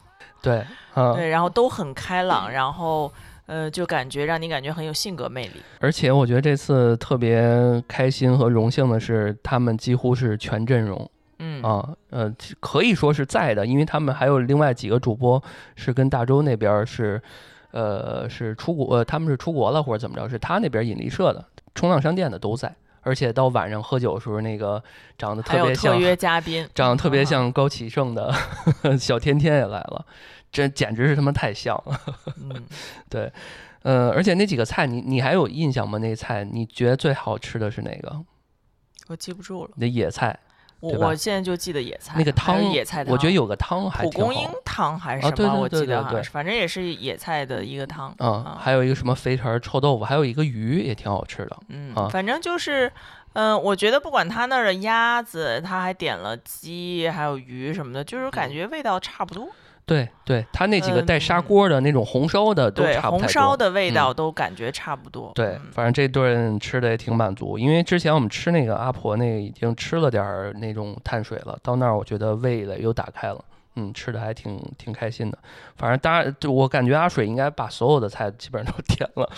[0.40, 0.64] 对，
[0.94, 3.12] 啊，对，然后都很开朗， 然后
[3.44, 5.60] 呃，就感觉让你感觉很有性格魅力。
[5.80, 7.42] 而且我觉得这次特别
[7.86, 11.10] 开心和荣幸的是，他们几乎是全阵容
[11.42, 15.42] 嗯，啊，呃，可以说是在的，因为他们还有另外几个主播
[15.74, 17.20] 是跟大洲那边儿是，
[17.70, 21.42] 呃，是出国，呃，他们是出国了或者怎么着，是他那边引力社的
[21.74, 22.70] 冲浪商店的都在
[23.02, 24.82] 而且到晚上喝酒的时候，那个
[25.16, 28.30] 长得特特别像约嘉宾，长得特别啊像高启盛的
[29.00, 30.04] 小天天也来了，
[30.52, 31.98] 这简直是他妈太像了。
[32.36, 33.32] 嗯，
[33.82, 35.96] 呃，而且那几个菜你你还有印象吗？
[35.96, 38.22] 那菜你觉得最好吃的是哪个？
[39.08, 40.38] 我记不住了，那野菜
[40.80, 44.48] 我我现在就记得野菜，那个汤野菜汤，我觉得有个汤还挺蒲公英。
[44.64, 51.56] 汤还是什么，我记得好像是，反正也是野菜的一个汤，嗯，啊还有一个什么肥肠臭豆腐，还有一个鱼也挺好吃的。
[51.68, 52.90] 嗯，啊反正就是，
[53.34, 59.48] 嗯、我觉得不管他那儿的鸭子，他还点了鸡，还有鱼什么的，就是嗯感觉味道差不多。
[59.90, 63.18] 对对，它那几个带砂嗯锅的那种红烧的都对，差不多。
[63.18, 65.32] 红烧的味嗯道都感觉差不多。
[65.34, 73.44] 对，嗯反正这顿吃的也挺满足，因为之前我们吃那个阿婆那个已经吃了点儿那种碳水了，到那儿我觉得味蕾又打开了，
[73.76, 75.38] 嗯，吃的还挺挺开心的。
[75.76, 79.30] 反正大家就我感觉阿水应该把所有的菜基本上都 点了，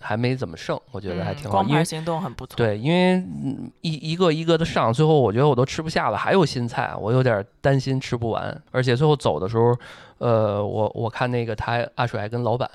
[0.00, 1.50] 还没怎么剩，我觉得还嗯挺。
[1.50, 2.56] 光盘行动很不错。
[2.56, 8.62] 对，因为嗯一一个一个的上，最后我觉得我都吃不下了，还有新菜，我有点担心吃不完。
[8.70, 9.76] 而且最后走的时候，
[10.18, 12.70] 呃，我我看那个他阿水还跟老板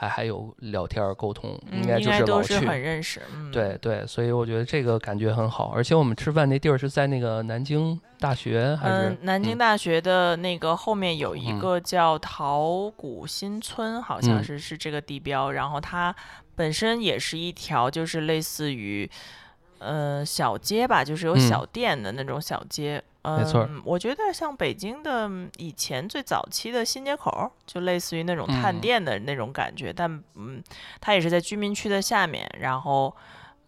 [0.00, 2.54] 还还有聊天沟通，嗯，应该就是老去。
[2.64, 3.20] 很认识。
[3.34, 9.08] 嗯，对对，所以我觉得这个感觉很好，而且我们吃饭那地儿是在那个南京大学还是？
[9.08, 15.50] 嗯，南京嗯大学的那个后面有一嗯个叫陶谷新村，好像嗯是是这个地标。
[15.50, 16.14] 然后它
[16.54, 19.10] 本身也是一条，就是类似于
[19.78, 23.02] 呃小街吧，就是有嗯小店的那种小街。
[23.22, 30.62] 没错嗯，我觉得像北京的嗯以前最早期的新街口，就类似于那种探嗯店的那种感觉，但嗯，
[31.00, 33.14] 它也是在居民区的下面，然后。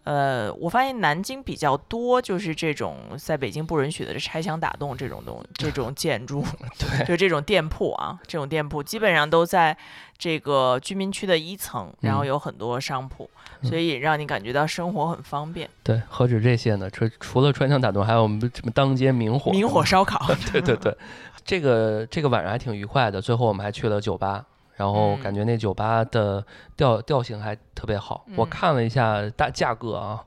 [0.04, 6.42] 呃，我发现南京比较多，就是这种在北京不允许的拆墙打洞这种东这种建筑，
[6.78, 9.76] 对，就这种店铺啊，这种店铺基本上都在
[10.16, 13.28] 这个居民区的一层，然后嗯有很多商铺，
[13.62, 15.68] 嗯所以让你感觉到生活很方便。
[15.82, 16.88] 对，何止这些呢？
[16.90, 20.18] 除除了穿墙打洞，还有我们什么当街明火，明火烧烤，
[20.50, 20.96] 对对对，
[21.44, 23.20] 这个这个晚上还挺愉快的。
[23.20, 24.44] 最后我们还去了酒吧，
[24.80, 26.42] 然后嗯感觉那酒吧的
[26.74, 28.24] 调调性还特别好。
[28.34, 30.24] 我嗯看了一下大价格啊，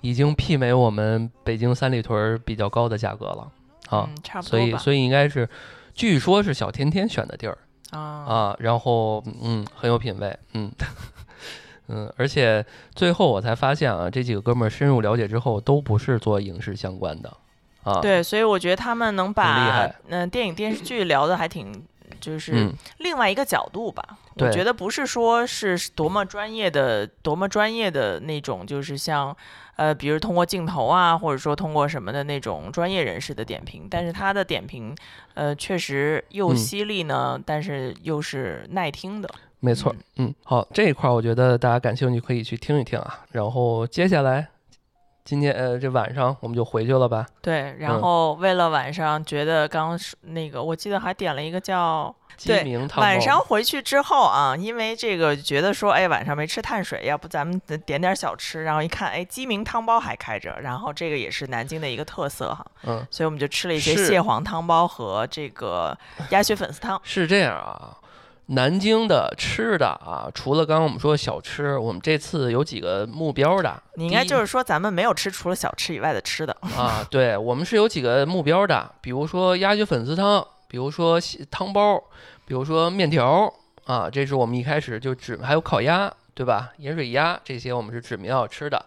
[0.00, 3.48] 已经媲美我们北京三里屯儿比较高的价格了
[3.90, 4.76] 啊，嗯，差不所多所。
[4.76, 5.48] 以所以应该是，
[5.94, 7.56] 据说是小天天选的地儿
[7.92, 10.72] 啊，啊，然后嗯很有品位，嗯。
[11.86, 12.64] 嗯，而且
[12.96, 17.32] 最后我才发现啊，这几个哥们儿深入了解之后，都不是做影视相关的，
[17.84, 21.84] 啊，对，所以我觉得他们能厉把害嗯、电影电视剧聊的还挺。
[22.24, 24.02] 就是嗯，另外一个角度吧，
[24.36, 29.36] 我觉得不是说是多么专业的、多么专业的那种，就是像，
[29.76, 34.96] 呃，比如通过镜头啊，或者说通过什么的那种专业人士的点评，但是他的点评，
[35.34, 36.56] 呃，确实又嗯。
[36.56, 39.28] 犀利呢，但是又是耐听的。
[39.60, 43.20] 没错，嗯，好，这一块儿我觉得大家感兴趣可以去听一听啊。
[43.32, 44.48] 然后接下来，
[45.24, 47.26] 今天呃这晚上我们就回去了吧？
[47.40, 58.64] 对，然嗯后为了晚上觉得刚那个，我记得还点了一个叫鸡鸣汤包晚上回去之后啊，因为这个觉得说，哎，晚上没吃碳水，要不咱们点点小吃。
[58.64, 65.96] 然后一看，哎，鸡鸣汤包还开着，然后这个也是南京的一个特色哈，嗯，所以我们就吃了一些蟹黄汤包和这个
[66.30, 67.00] 鸭血粉丝汤。
[67.02, 67.96] 是这样啊。
[68.46, 73.82] 南京的吃的啊，除了刚刚我们说的小吃，我们这次有几个目标的。
[73.94, 76.54] 你应该就是说，咱们没有吃除了小吃以外的吃的。
[76.76, 81.18] 啊，对我们是有几个目标的，比如说鸭血粉丝汤，比如说
[81.50, 81.96] 汤包，
[82.44, 83.50] 比如说面条
[83.86, 86.70] 啊，这是我们一开始就指还有烤鸭，对吧？
[86.76, 88.84] 盐水鸭这些我们是指明要吃的，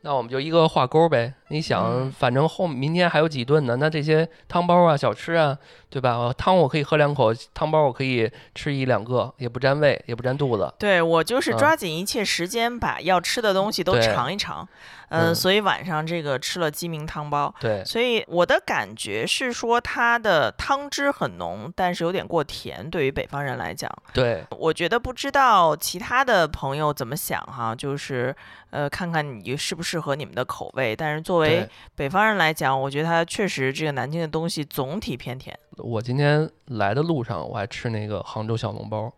[0.00, 1.32] 那我们就一个画勾呗。
[1.48, 5.56] 你想，嗯反正后明天还有几顿呢，那这些汤包啊、小吃啊，
[5.88, 6.16] 对吧？
[6.16, 10.72] 呃汤我可以喝两口，汤包我可以吃一两个，也不占胃，也不占肚子。
[10.78, 14.66] 对我就是嗯抓紧一切时间把要吃的东西都尝一尝。
[15.08, 17.54] 嗯，嗯所以晚上这个吃了鸡鸣汤包。
[17.60, 22.90] 对，所以我的感觉是说，它的汤汁很浓，但是有点过甜。
[22.90, 28.34] 对于北方人来讲，对，我觉得不知道其他的朋友怎么想哈，就是
[28.70, 30.96] 呃，看看你适不适合你们的口味。
[30.96, 35.56] 但是作为北方人来讲，我觉得它确实这个南京的东西总体偏甜。
[35.76, 39.12] 我今天来的路上，我还吃那个杭州小笼包，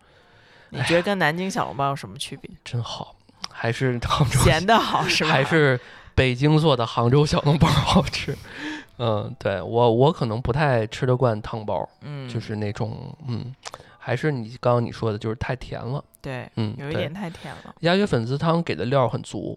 [0.71, 2.51] 你觉得跟南京小笼包有什么区别？
[2.64, 3.14] 真好，
[3.51, 5.31] 还是杭州 咸的好是吧？
[5.31, 5.79] 还是
[6.14, 8.37] 北京做的杭州小笼包好吃。
[8.99, 13.55] 嗯，对我我可能不太吃得惯汤包，嗯，就是那种嗯，
[13.97, 16.05] 还是你刚刚你说的，就是太甜了。
[16.21, 19.57] 对，嗯，有一点太甜了，鸭血粉丝汤给的料很足，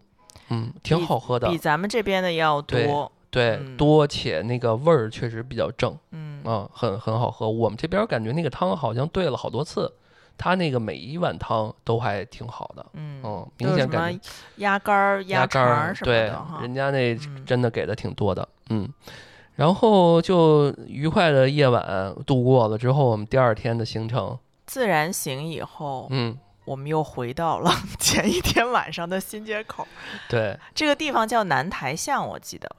[0.51, 3.11] 嗯，挺好喝的比，咱们这边的要对多。
[3.31, 7.49] 对，嗯多且那个味儿确实比较正，嗯，啊，很很好喝。
[7.49, 9.89] 我们这边感觉那个汤好像兑了好多次，
[10.37, 16.59] 它那个每一碗汤都还挺好的，嗯，嗯，明显感觉鸭肝儿、鸭肠什么的，哈。
[16.61, 18.87] 人家那嗯真的给的挺多的，嗯。
[19.55, 29.87] 然后就愉快的夜晚度过了之后，我们第二天的行程，自然醒以后，嗯，我们又回到了 前一天晚上的新街口。
[30.29, 32.69] 对，这个地方叫南台巷，我记得，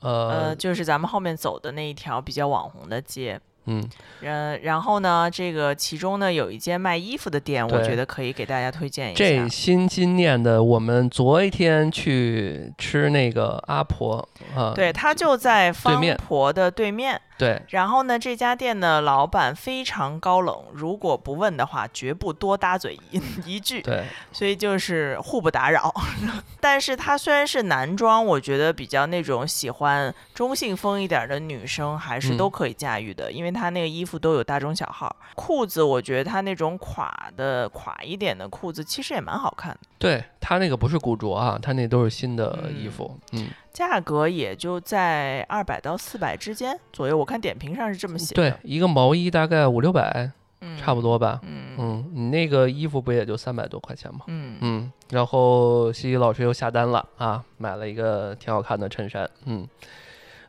[0.00, 3.40] 呃，呃，就是咱们后面走的那一条比较网红的街。
[3.66, 3.82] 嗯，
[4.20, 9.48] 然，然后呢，这个其中呢有一间卖衣服的店，我觉得可以给大家推荐一这下。
[9.48, 17.18] 心心念的，我们昨天去吃那个阿婆啊，对，它就在方面婆的对面。
[17.33, 17.33] 对
[17.70, 23.82] 然后呢，这家店的老板非常高冷，如果不问的话，绝不多搭嘴一 一句。
[23.82, 25.92] 对，所以就是互不打扰。
[26.60, 35.14] 但是它虽然是男装，我觉得比较那种喜欢中性风一点的女生还是嗯都可以驾驭的，因为它那个衣服都有大中小号。
[35.34, 47.16] 裤子我觉得它那种垮的垮一点的裤子其实也蛮好看的，对他那个不是古着啊，他那都是新的嗯衣服，嗯，价格也就在二百到四百之间左右。
[47.16, 50.30] 我看点评上是这么写的对，，一个毛衣大概五六百，
[50.60, 51.00] 嗯，差不。
[51.00, 54.20] 多吧，嗯嗯，你那个衣服不也就三百多块钱吗？
[54.26, 59.66] 嗯嗯，然后西西老师又下单了啊，买了一个挺好看的衬衫，嗯，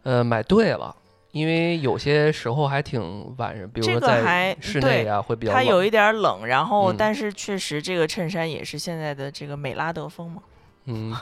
[0.04, 0.94] 呃，买对了。
[1.36, 5.52] 因为有些时候还挺晚上，比如说在室内啊，会比较。
[5.52, 10.42] 它有一点冷，然后嗯但是确实这个衬衫也是现在的这个美拉德风嘛。
[10.86, 11.14] 嗯，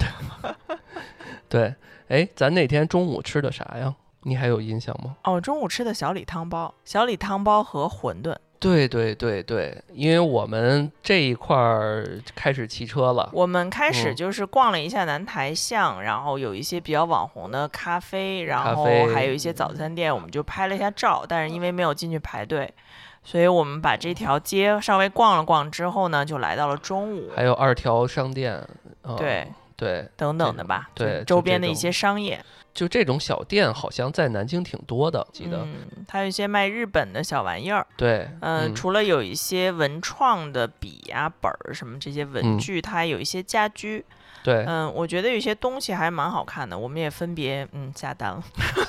[1.50, 1.74] 对，
[2.10, 3.96] 哎，咱那天中午吃的啥呀？
[4.22, 5.16] 你还有印象吗？
[5.24, 8.36] 哦，中午吃的小李汤包，小李汤包和馄饨。
[8.64, 14.16] 对对对对，因为我们这一块儿开始骑车了，我们开始嗯。
[14.16, 21.26] 就是逛了一下南台巷，然后有一些比较网红的咖啡，然后还有一些早餐店，我们就拍了一下照。
[21.28, 22.74] 但是因为没有进去排队，
[23.24, 28.66] 所以我们把这条街稍微逛了逛之后呢，就来到了中午，还有二条商店，
[29.02, 32.44] 呃、对对，等等的吧，对周边的一些商业。
[32.74, 37.86] 就这种小店好像在南京挺多的，记得，嗯，它有一些卖日本的小玩意儿。
[37.96, 44.04] 对，嗯，嗯除了有一些文创的笔呀、本儿什么这些文嗯具，它还有一些家居。
[44.44, 48.44] 对，嗯，我觉得有些东西还蛮好看的，我们也分别嗯下单了。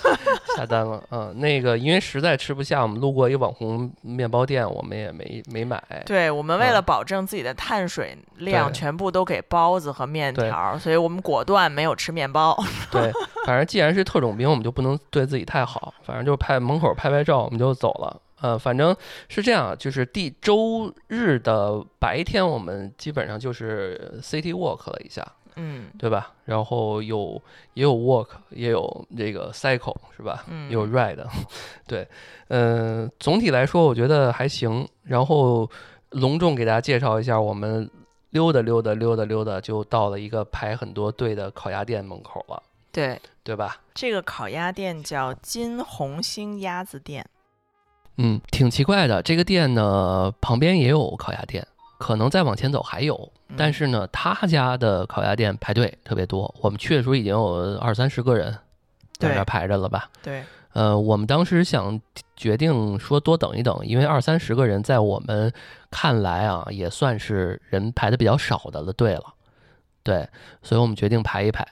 [0.57, 12.57] 下单了，嗯，那个因为实在吃不下，我们路过一网红面包店，我们也没没买，对我们为嗯了保证自己的碳水量，对全部都给包子和面条儿，所以我们果断没有吃面包。
[12.91, 13.13] 对，
[13.47, 18.21] 反正既然是特种兵，我们就不能对自己太好，反正就拍门口拍拍照，我们就走了。
[18.41, 18.95] 呃，反正
[19.29, 25.27] 是这样，就是第周日的白天，我们基本上就是 city walk 了一下，
[25.57, 26.33] 嗯对吧？
[26.45, 27.41] 然后有
[27.75, 30.45] 也有 walk，也有这个 cycle，是吧？
[30.49, 31.25] 嗯，也有 ride，
[31.87, 32.07] 对，
[32.49, 34.87] 嗯、总体来说我觉得还行。
[35.05, 35.71] 然后
[36.11, 37.91] 隆重给大家介绍一下，我们
[38.31, 43.81] 溜达溜达溜达溜达，就到了一个排很多队的烤鸭店门口了，对，对吧？
[43.95, 47.25] 这个烤鸭店叫金红星鸭子店。
[48.17, 49.21] 嗯，挺奇怪的。
[49.23, 51.67] 这个店呢，旁边也有烤鸭店，
[52.05, 56.55] 可能再往前走还有，但嗯是呢，他家的烤鸭店排队特别多。
[56.61, 58.55] 我们去的时候已经有二三十个人
[59.17, 60.11] 在那儿排着了吧？
[60.23, 60.45] 对，
[60.75, 61.99] 呃，我们当时想
[62.37, 65.51] 决定说多等一等，因为二三十个人在我们
[65.91, 69.25] 看来啊，也算是人排的比较少的了队了。
[70.03, 70.29] 对，
[70.63, 71.67] 所以我们决定排一排。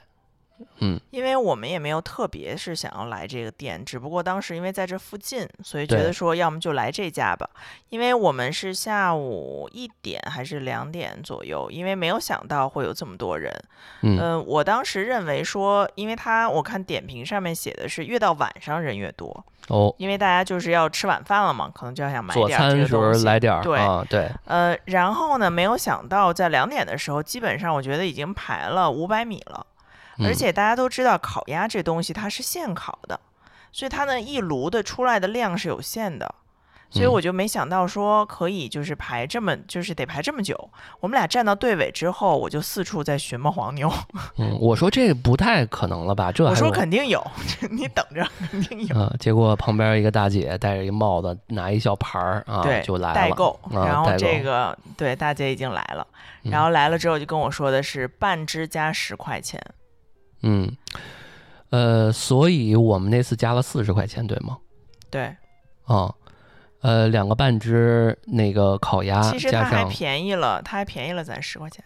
[0.83, 7.49] 嗯，因为我们也没有特别是想要来这个店，只不过当时因为在这附近，所以觉得说要么就来这家吧。
[7.89, 13.53] 因为我们是下午一点还是两点左右，因为没有想到会有这么多人。
[14.01, 23.25] 嗯嗯、我当时认为说，因为他我看点评上面写的是越到晚上人越多，哦，因为大家就是要吃晚饭了嘛，可能就要想买点儿这个东西。
[23.25, 29.65] 来点儿对啊，对，呃，然后呢，没有想到在两点的时候，基本上我觉得已经排了五百米了。
[30.19, 33.19] 而嗯且大家都知道，烤鸭这东西它是现烤的，
[33.73, 36.35] 所以它呢一炉的出来的量是有限的，
[36.91, 40.71] 所以嗯我就没想到说可以就是排这么就是得排这么久。
[41.01, 43.91] 我们俩站到队尾之后，我就四处在寻摸黄牛，
[44.37, 46.31] 嗯，我说这不太可能了吧？
[46.31, 47.27] 这我说肯定有，
[47.73, 48.99] 你等着，肯定有。
[49.01, 53.15] 啊，结果旁边一个大姐戴着一帽子，拿一小盘儿啊，对，就来了。
[53.15, 56.07] 代购，啊然后这个对大姐已经来了，
[56.45, 59.73] 嗯然后来了之后就跟我说的是半只加十块钱，嗯，
[61.71, 64.59] 呃，所以我们那次加了四十块钱，对吗？
[65.11, 65.35] 对，
[65.85, 66.15] 啊，
[66.81, 71.83] 呃，两个半只那个烤鸭其实它还便宜了，它还便宜了咱十块钱。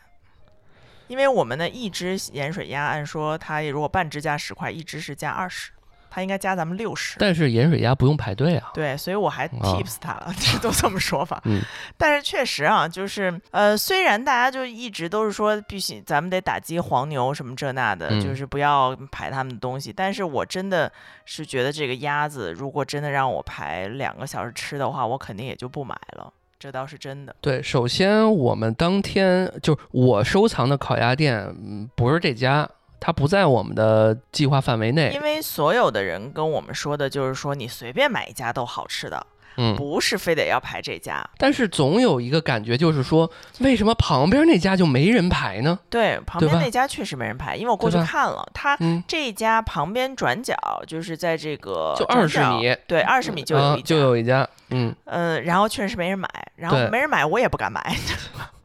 [1.09, 5.71] 因为我们的一只盐水鸭，按说它如果半只加十块，一只是加二十，
[6.17, 7.17] 他应该加咱们六十。
[7.19, 8.71] 但是盐水鸭不用排队啊。
[8.73, 11.43] 对，所以我还 tips 他了， 这都这么说法。
[11.45, 11.61] 嗯，
[11.99, 20.91] 但是确实啊，就是呃，虽然大家就一直都是说必须咱们得打击黄牛什么这那的，嗯就是不要排他们的东西，但是我真的
[21.27, 27.37] 是觉得这个鸭子，如果真的让我排两个小时吃的话，我肯定也就不买了，这倒是真的。
[27.43, 32.67] 对，首先我们当天就是我收藏的烤鸭店，嗯，不是这家，
[32.99, 35.21] 它不在我们的计划范围内因。
[35.21, 39.27] 为所有的人跟我们说的就是说，你随便买一家都好吃的，
[39.57, 41.29] 嗯，不是非得要排这家。
[41.39, 43.31] 但是总有一个感觉，就是说，
[43.61, 45.79] 为什么旁边那家就没人排呢？
[45.91, 50.55] 对，旁边那家确实没人排，因为我过去看了，他嗯，这一家旁边转角
[50.87, 57.97] 就是在这个就二十米对，二十米就有啊一家，就有一家，嗯，嗯，然后确实没人买，然后没人买，我也不敢买，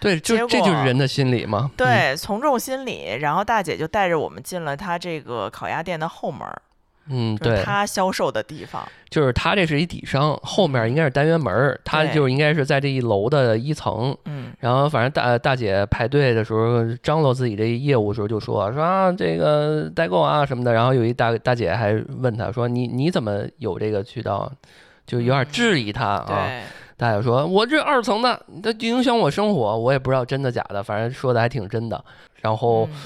[0.00, 1.70] 对，就这就是人的心理嘛。
[1.70, 6.62] 嗯，对，从众心理，然后大姐就带着我们进了她这个烤鸭店的后门儿，
[7.08, 14.16] 嗯，对，她销售的地方，就是他这是一底商，后面应该是单元门儿，它对就应该是在这一楼的一层。
[14.24, 24.50] 嗯，然后反正大大姐排队的时候张罗自己这业务的时候就说说啊这个代购啊什么的，然后有一大大姐还问他说你你怎么有这个渠道？
[25.06, 26.24] 就有点质疑他啊。
[26.28, 26.62] 对，
[27.00, 32.04] 大爷说我这二层的，它影响我生活，我也不知道真的假的，反正说的还挺真的。
[32.42, 32.96] 然后嗯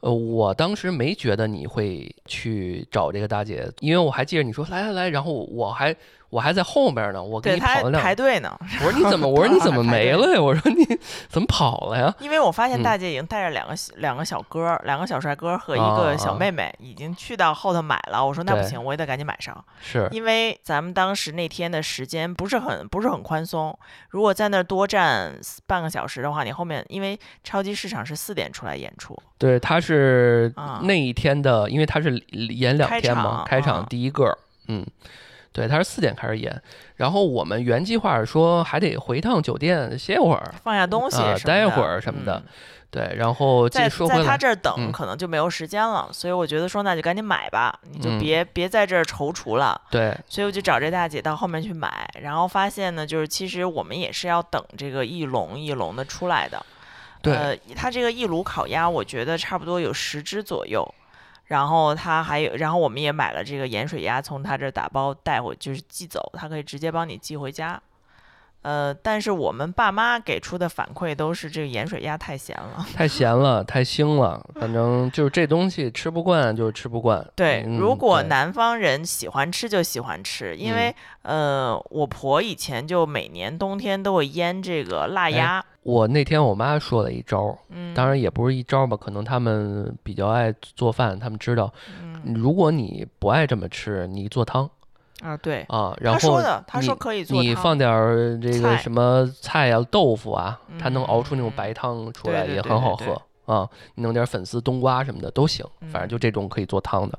[0.00, 5.94] 呃，我当时没觉得你会去找这个大姐，因为我还记得你说来来来，然后我还
[6.32, 9.28] 我还在后面呢，我给对，她还你跑了两排队呢，我说你怎么？
[9.28, 10.40] 我说你怎么没了呀？
[10.40, 10.82] 我说你
[11.28, 12.14] 怎么跑了呀？
[12.20, 18.24] 因为我发现嗯大姐已经带着两个小两个小哥儿，两个小帅哥儿和一啊个小啊妹妹，已经去到后头买了。
[18.24, 23.78] 我说那不行，我也得赶紧买上，是，因为咱们当时那天的时间不是很不是很宽松。
[24.08, 34.34] 如果在那儿多站半个小时的话，你后面因为超级市场是四点出来演出，对，他是啊那一天的，因为他是演两天嘛，场开场啊第一个，
[34.68, 34.86] 嗯，
[35.52, 36.60] 对，他是四点开始演，
[36.96, 42.48] 然后我们原计划是说还得回趟酒店歇会儿，放下东西待会儿什么的嗯
[42.92, 49.80] 对，然后继在在续说回来，他这儿等嗯可能就没有时间了，所以我觉得说那就赶紧买吧，你就嗯别、别在这儿踌躇了。
[49.90, 56.62] 对，所以我就找这大姐到后面去买，然后发现呢，就是其实我们也是要等这个一笼一笼的出来的。
[57.22, 60.86] 对呃，它这个一炉烤鸭，我觉得差不多有十只左右。
[61.52, 67.78] 然后他还有，然后我们也买了这个盐水鸭，从他这儿打包带回，就是寄走，他可以直接帮你寄回家。
[68.62, 72.86] 呃，但是我们爸妈给出的反馈都是这个盐水鸭太咸了。
[72.96, 77.22] 太咸了，太腥了，反正就是这东西吃不惯就是吃不惯。
[77.36, 91.72] 对，嗯如果南方人喜欢吃就喜欢吃，因为、呃，我婆以前就每年冬天都会腌这个腊鸭，我那天我妈说了一招儿，嗯，当然也不是一招儿吧，可能他们比较爱做饭，他们知道，
[92.02, 94.68] 嗯如果你不爱这么吃，你做汤
[95.22, 103.68] 啊，对，啊，然他后说的，他说你可以做汤你放点儿这个什么菜呀、豆腐啊，它能熬出那种嗯白汤出来，也很好喝啊。
[103.96, 107.18] 你弄点粉丝、冬瓜什么的都行，反正嗯就这种可以做汤的。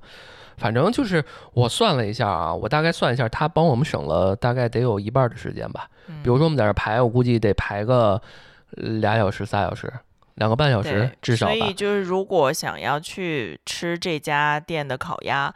[0.58, 5.90] 反正就是我算了一下啊，我大概算一下，他帮我们省了大概得有一半儿的时间吧。
[6.22, 8.22] 比如嗯说我们在这儿排，我估计得排个呃
[8.78, 9.92] 俩小时、仨小时，
[10.36, 11.74] 两个半小时，至少所以。
[11.74, 15.54] 就是如果想要去吃这家店的烤鸭。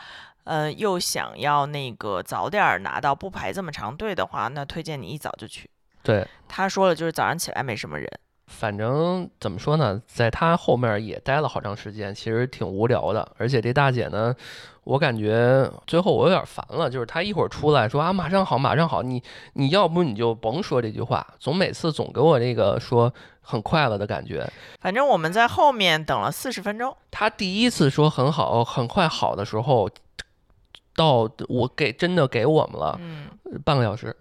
[0.49, 5.70] 呃，又想要那个早点儿拿到，不排这么长队的话，那推荐你一早就去。
[6.01, 8.09] 对，他说了，就是早上起来没什么人。
[8.47, 13.29] 反正怎么说呢，在他后面也待了好长时间，其实挺无聊的。
[13.37, 14.33] 而且这大姐呢，
[14.83, 19.21] 我感觉最后我有点烦了，就是她一会儿出来说啊马上好，马上好，你
[19.53, 24.49] 你要不你就甭说这句话，总每次总给我这个说很快了的感觉。
[24.79, 26.95] 反正我们在后面等了四十分钟。
[27.11, 29.89] 她第一次说很好，很快好的时候，
[30.95, 33.27] 到我给真的给我们了嗯
[33.63, 34.15] 半个小时。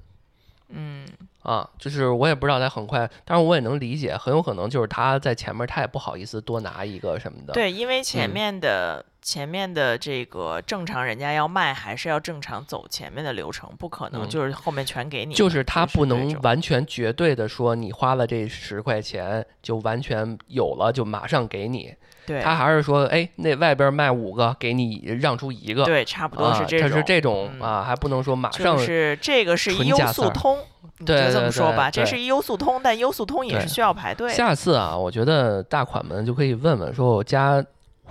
[0.69, 1.07] 嗯，
[1.47, 7.53] 啊，就是我也不知道他很快，但是我也能理解，很有可能就是他在前面，他也不好意思多拿一个什么的。
[7.53, 15.37] 对，因为前嗯面的、前面的这个正常人家要卖，还是要正常走前面的流程，不可能嗯就是后面全给你嘛。
[15.37, 21.93] 就是他不能完全绝对的说你花了这十块钱就完全有了就马上给你，
[22.25, 26.89] 对，他还是说哎那外边卖五个给你让出一个，对，差不多啊，是这种。
[26.89, 30.57] 他是这种嗯啊，还不能说马上就是这个是优速通，
[31.01, 34.33] 就这么对对说吧，这是一优速通，但优速通也是需要排队。
[34.33, 37.61] 下次啊，我觉得大款们就可以问问说我加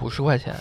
[0.01, 0.53] 五十块钱，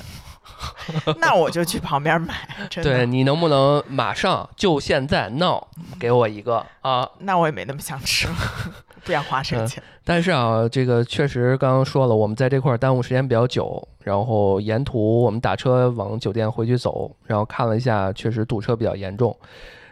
[1.19, 2.35] 那我就去旁边买，
[2.69, 2.91] 真的。
[2.91, 5.63] 对你能不能马上就现在 now
[5.99, 7.09] 给我一个啊？
[7.21, 8.29] 那我也没那么想吃，
[9.05, 9.83] 不想花这个嗯钱。
[10.05, 19.35] 但是啊，这个确实刚刚说了，我们在这块儿耽误时间比较久，然后沿途我们打车往酒店回去走，然后看了一下，确实堵车比较严重，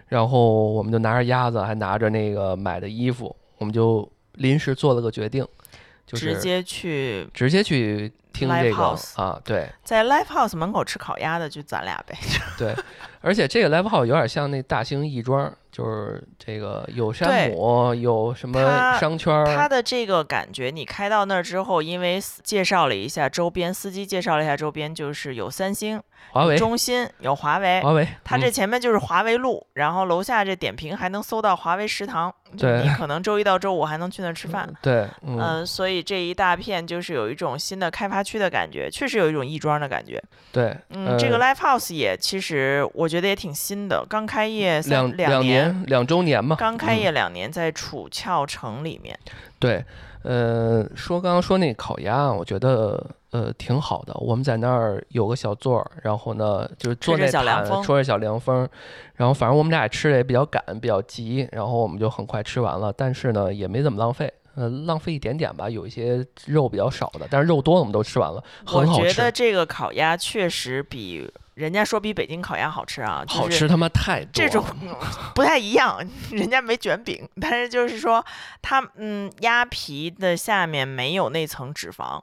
[0.09, 5.47] 然后我们就拿着鸭子，还拿着那个买的衣服，我们就临时做了个决定，
[6.07, 12.16] 就是直接去直接去听这个 house 啊，对在 Live House 门口吃烤鸭的，就咱俩呗。
[12.59, 12.74] 对，
[13.20, 27.80] 而且这个 live house 有点像那大兴亦庄，就是这个有山姆，有什么它商圈儿，它的这个感觉，你开到那儿之后，因为介绍了一下周边，司机介绍了一下周边，就是有三星、华为，中心、有华为。
[27.83, 34.68] 华为，它嗯这前面就是华为路，然后楼下这点评还能搜到华为食堂，你可能周一到周五还能去那儿吃饭。
[34.80, 40.23] 对，嗯，嗯、所以这一大片就是有一种新的开发区的感觉，确实有一种亦庄的感觉。
[40.53, 49.18] 对，嗯，这个呃 Live House 也其实我觉得也挺新的，刚开业两三两年两周年嘛，刚开嗯业两年，在楚翘城里面。
[49.59, 49.85] 对，
[50.23, 54.12] 呃，说刚刚说那烤鸭，我觉得呃挺好的。
[54.14, 58.68] 我们在那儿有个小座儿，然后呢就是坐那毯小凉风吹着小凉风，
[59.14, 62.93] 然后反正我们俩也吃的也比较赶，比较急，然后我们就很快吃完了。
[62.93, 64.33] 但是呢，也没怎么浪费。
[64.55, 74.64] 呃，浪费一点点吧，有一些肉比较少的，但是肉多的我们都吃完了，我很好吃，觉得这个烤鸭确实比人家说比北京烤鸭好吃啊，就是好吃他妈太多这种
[75.34, 75.98] 不太一样，
[76.30, 78.24] 人家没卷饼，但是就是说
[78.61, 82.20] 它嗯鸭皮的下面没有那层脂肪，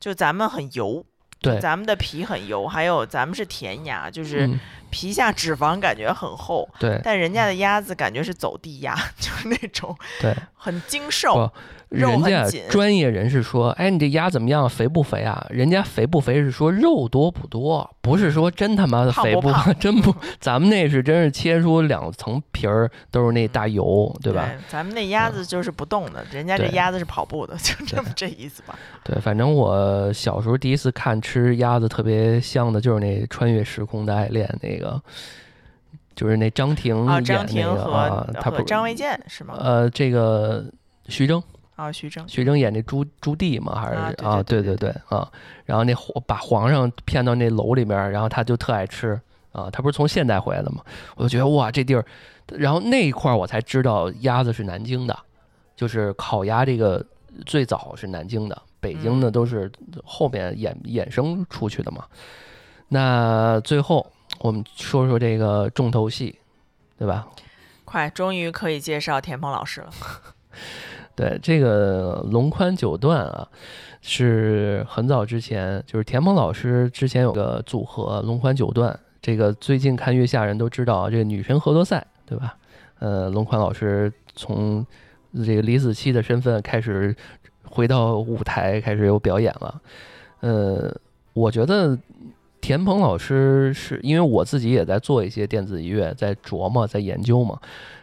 [0.00, 1.04] 就咱们很油。
[1.40, 4.58] 对，咱们的皮很油，还有咱们是甜鸭，就是嗯，
[4.90, 11.50] 皮下脂肪感觉很厚，对但人家的鸭子感觉是走地鸭， 就是那种对，很精瘦。
[11.88, 15.46] 肉人家很紧专业人士说，哎，你这鸭怎么样，肥不肥啊？
[15.48, 24.50] 人家肥不肥是说肉多不多，不是说真他妈的肥胖不胖 真不， 咱们那是真是切出两层皮儿，都是那大油，对吧？
[24.68, 28.78] 咱们那鸭子就是不动的，人家这鸭子是跑步的，就这么这意思吧。
[29.02, 35.00] 对，反正我小时候第一次看吃鸭子特别香的，就是那《穿越时空的爱恋》那个，
[36.14, 39.54] 就是那张庭啊，演张庭那个和、啊，他不和张卫健是吗？
[39.58, 40.64] 呃，这个
[41.08, 41.42] 徐峥。
[41.76, 42.24] 啊，徐峥。
[42.26, 44.42] 徐峥演那朱朱棣嘛，还是啊对啊？
[44.42, 45.30] 对对对对啊！
[45.64, 49.20] 然后那皇把皇上骗到那楼里面，然后他就特爱吃
[49.52, 49.70] 啊。
[49.70, 50.82] 他不是从现代回来的嘛？
[51.14, 52.04] 我就觉得哇，这地儿，
[52.48, 55.16] 然后那一块儿我才知道鸭子是南京的，
[55.76, 57.00] 就是烤鸭这个
[57.46, 59.70] 最早是南京的，北京的嗯都是
[60.02, 62.04] 后面衍衍生出去的嘛。
[62.88, 64.04] 那最后
[64.40, 66.38] 我们说说这个重头戏，
[66.98, 67.26] 对吧？
[67.84, 69.90] 快，终于可以介绍田鹏老师了。
[71.16, 73.48] 对，这个龙宽九段啊，
[74.00, 78.98] 是很早之前，就是田鹏老师之前有个组合龙宽九段。
[79.20, 82.56] 这个最近看月下人都知道啊，这个女神合作赛，对吧？
[83.00, 84.86] 呃，龙宽老师从
[85.44, 87.14] 这个李子柒的身份开始
[87.64, 89.80] 回到舞台，开始有表演了。
[90.40, 90.96] 呃，
[91.32, 91.98] 我觉得
[92.60, 97.58] 田鹏老师是因为我自己也在做一些电子音乐，在琢磨，在研究嘛。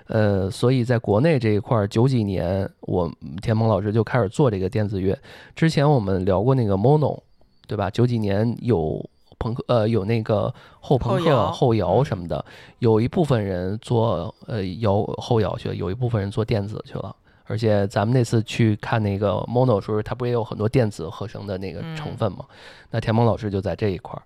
[0.08, 5.18] 呃，所以在国内这一块儿，九几年我田鹏老师就开始做这个电子乐。
[5.56, 7.20] 之前我们聊过那个 Mono，
[7.68, 7.90] 对吧？
[7.90, 9.04] 九几年有
[9.40, 12.46] 朋克，呃，有那个后朋克、后摇后摇什么的，
[12.78, 17.16] 有一部分人做呃摇后摇去了，有一部分人做电子去了。
[17.48, 22.46] 而且咱们那次去看那个 Mono 的时候，它不也有很多电子合成的那个成分嘛？
[22.92, 24.24] 那田鹏老师就在这一块儿。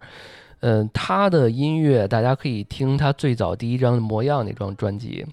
[0.62, 5.26] 嗯，他的音乐大家可以听他最早第一张《模样》那张专辑，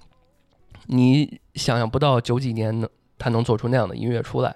[0.87, 4.55] 你想象不到九几年呢他能做出那样的音乐出来。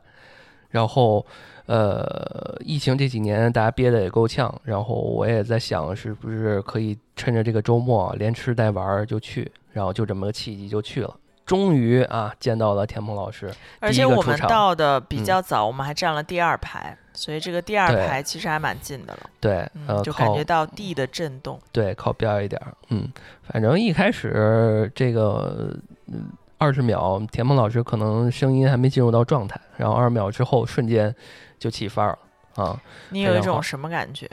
[0.68, 1.26] 然后，
[1.66, 11.12] 呃，疫情这几年大家憋得也够呛，然后我也在想，是不是可以趁着这个周末连吃带玩儿就去，然后就这么个契机就去了。
[11.46, 19.30] 终于啊，见到了田鹏老师，而且我们到的比嗯较早，我们还占了第二排，所以这个第二排其实还蛮近的了。
[19.40, 19.54] 对，
[19.86, 21.60] 呃，嗯，就感觉到地的震动。
[21.72, 22.72] 对，靠边儿一点儿。
[22.90, 23.12] 嗯，
[23.42, 25.76] 反正一开始这个
[26.06, 26.26] 嗯
[26.58, 31.12] 二十秒，田鹏老师可能声音还没进入到状态，然后二十秒之后瞬间
[31.58, 32.16] 就起范儿
[32.56, 32.80] 了啊。
[33.08, 34.30] 你有一种什么感觉？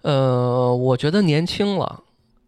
[0.00, 2.02] 呃，我觉得年轻了，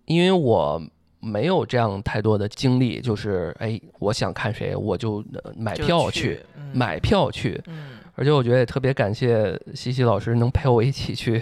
[0.07, 0.81] 因为我
[1.25, 7.61] 没有这样太多的经历，就是哎，我想看谁我就呃买票去，嗯买票去。
[7.67, 11.41] 嗯，而且我觉得也特别感谢西西老师能陪我一起去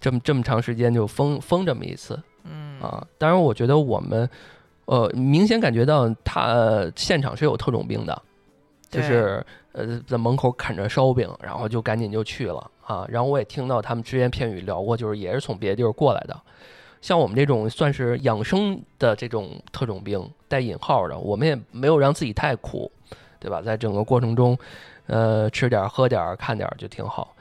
[0.00, 2.20] 这么这么长时间就疯疯这么一次。
[2.44, 4.28] 嗯啊，当然，我觉得我们，
[4.84, 8.22] 呃，明显感觉到他、呃现场是有特种兵的，
[8.88, 13.04] 就是呃在门口啃着烧饼，然后就赶紧就去了啊。
[13.08, 16.40] 然后我也听到他们只言片语聊过，就是也是从别的地儿过来的。
[17.00, 22.90] 像我们这种算是养生的这种特种兵，带引号的，我们也没有让自己太苦，
[23.38, 23.62] 对吧？
[23.62, 24.58] 在整个过程中，
[25.06, 27.34] 呃，吃点喝点看点就挺好。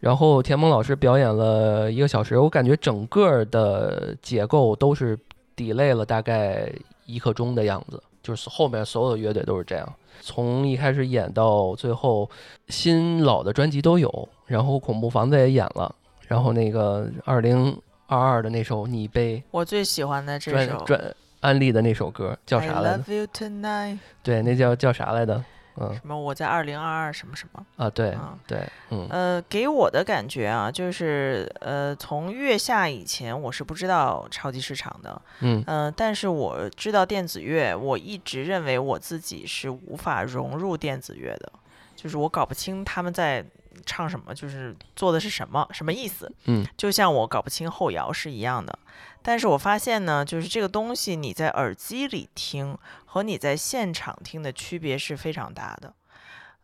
[0.00, 5.18] 然后田萌老师表演了一个小时，我感觉整个的结构都是
[5.56, 6.70] delay 了大概
[7.06, 12.28] 一刻钟的样子，就是后面所有的乐队都是这样，从一开始演到最后，
[12.68, 15.94] 新老的专辑都有，然后恐怖房子也演了，
[16.28, 17.74] 然后那个二零
[18.06, 25.42] 二二的那首你被我最喜欢的这首专专安利的那首歌叫啥 I 来着？love you tonight，对，那叫叫啥来着？
[25.76, 27.66] 嗯什么我在二零二二什么什么。
[27.76, 41.52] 啊，对啊对，嗯呃，给我的感觉啊，就是呃，从月下以前我是不知道超级市场的，嗯呃，但是我知道电子乐，我一直认为我自己是无法融入电子乐的，
[41.96, 43.44] 就是我搞不清他们在
[43.84, 46.30] 唱什么，就是做的是什么，什么意思。
[46.46, 48.78] 嗯，就像我搞不清后摇是一样的。
[49.22, 55.94] 但是我发现呢，就是这个东西你在耳机里听和你在现场听的区别是非常大的。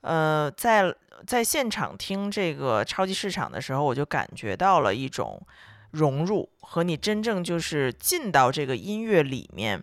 [0.03, 0.95] 呃，在
[1.27, 5.41] 在现场听这个超级市场的时候，我就感觉到了一种
[5.91, 9.83] 融入和你真正就是进到这个音乐里面，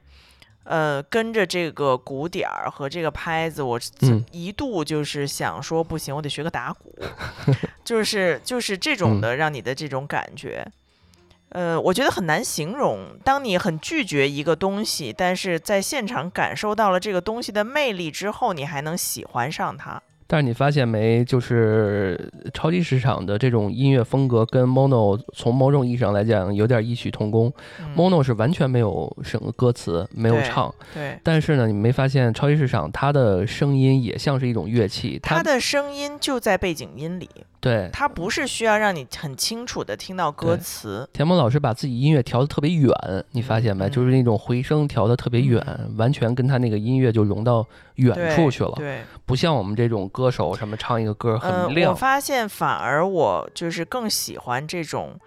[0.68, 6.94] 呃，跟着这个鼓点儿和这个拍子，我嗯一度就是想说不行，我得学个打鼓，
[7.86, 10.68] 就是就是这种嗯的让你的这种感觉。
[11.50, 13.18] 呃，我觉得很难形容。
[13.24, 20.04] 当你很拒绝一个东西，但是在现场感受到了这个东西的魅力之后，你还能喜欢上它。
[20.28, 27.52] 但是你发现没，就是超级市场的这种音乐风格跟 Mono 从某种意义上来讲有点异曲同工。
[27.80, 37.30] 嗯 Mono 是完全没有什么歌词，没有对唱，对，但是呢，你没发现超级市场它的声音也像是一种乐器，它的声音就在背景音里，
[37.68, 37.90] 对。
[37.92, 41.10] 它不是需要让你很清楚的听到歌词。
[41.12, 42.92] 田萌老师把自己音乐调的特别远，
[43.32, 43.88] 你发现没？
[43.88, 45.62] 嗯就是那种回声调的特别远，
[45.98, 47.66] 完全跟他那个音乐就融到
[47.96, 55.20] 远处去了，对，不像我们这种歌手什么唱一个歌呃，我很亮，发现反而我就是更喜欢这种，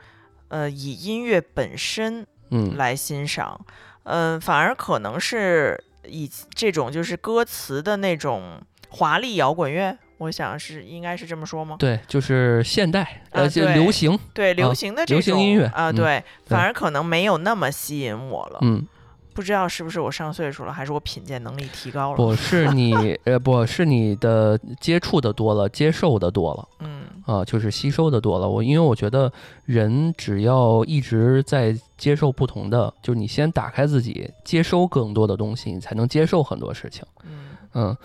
[0.48, 2.76] 呃，以音乐本身嗯。
[2.76, 3.60] 来欣赏，
[4.04, 8.60] 嗯、反而可能是以这种就是歌词的那种
[8.90, 11.76] 华丽摇滚乐，我想是应该是这么说吗？
[11.78, 18.58] 对，就是现代，啊呃，就流行，对，流啊行的这种流行音乐啊、嗯对，对反而可能没有那么吸引我了。
[18.60, 18.86] 嗯，
[19.32, 22.16] 不知道是不是我上岁数了，还是我品鉴能力提高了？
[22.16, 26.68] 不 是你，呃，不是你的接触的多了，接受的多了。
[26.80, 28.46] 嗯啊，就是吸收的多了。
[28.46, 29.32] 我因为我觉得
[29.64, 37.02] 人只要一直在接受不同的，就是你先打开自己，接收更多的东西，你才能接受很多事情。
[37.24, 37.96] 嗯嗯，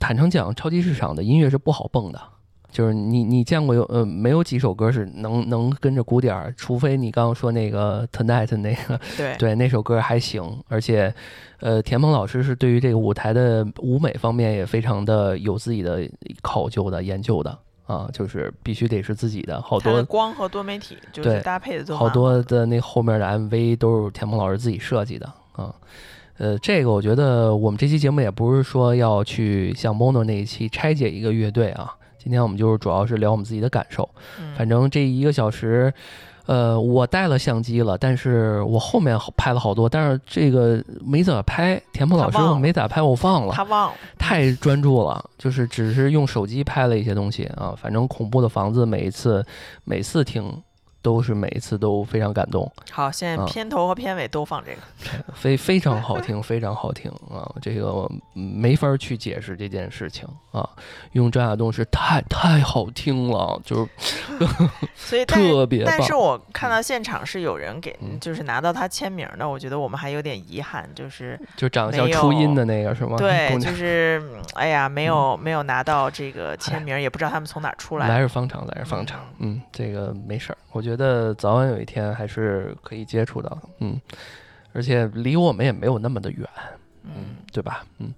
[0.00, 2.20] 坦诚讲，超级市场的音乐是不好蹦的。
[2.72, 11.12] 就是你，你见过有呃没有几首歌是能能跟着鼓点儿，除非你刚刚说那个 Tonight 那个，对对那首歌还行，而且，
[11.58, 16.08] 呃，田鹏老师是对于这个舞台的舞美方面也非常的有自己的
[16.42, 25.26] 考究的研究的啊，就是必须得是自己的，好多光和多媒体就是搭配的都好多的那后面的 MV 都是田鹏老师自己设计的
[25.56, 25.74] 啊。
[26.40, 34.08] 呃，这个我觉得我们这期节目也不是说要去像 Mono 那一期拆解一个乐队啊，今天我们就是主要是聊我们自己的感受。
[34.40, 35.92] 嗯反正这一个小时，
[36.46, 41.78] 呃，我带了相机了，但是我后面好拍了好多，但是这个没咋拍。
[41.92, 47.74] 田鹏老师没咋拍，我忘了，他忘了，太专注了，就是只是用手机拍了一些东西啊。
[47.76, 49.44] 反正恐怖的房子每一次
[49.84, 50.50] 每次听
[51.02, 54.78] 都是每一次都非常感动，好，现在啊片头和片尾都放这个。
[55.34, 57.48] 非非常好听， 非常好听啊！
[57.62, 60.68] 这个我没法去解释这件事情啊。
[61.12, 63.90] 用张亚东是太太好听了，就是
[64.94, 65.94] 所以，特别棒。
[65.96, 73.16] 但是我看到现场是有人给，嗯就是拿到他签名的，我觉得我们还有点遗憾，就是就长得像初音的那个是吗？
[73.16, 78.06] 对，就是嗯哎呀，没有没有拿到这个签名，也不知道他们从哪出来。
[78.08, 79.20] 来日方长，来日方长。
[79.38, 80.89] 嗯，这个没事儿，我觉得
[81.34, 83.62] 早晚有一天还是可以接触到的。
[83.80, 84.00] 嗯，
[84.72, 86.46] 而且离我们也没有那么的远，
[87.04, 87.84] 嗯，对吧？
[87.98, 88.12] 嗯，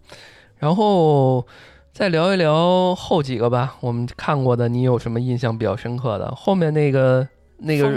[0.59, 1.47] 然后
[1.93, 6.35] 再聊一聊后几个吧，我们看过的，你有什么印象比较深刻的？
[6.35, 7.27] 后面那个
[7.59, 7.89] 那个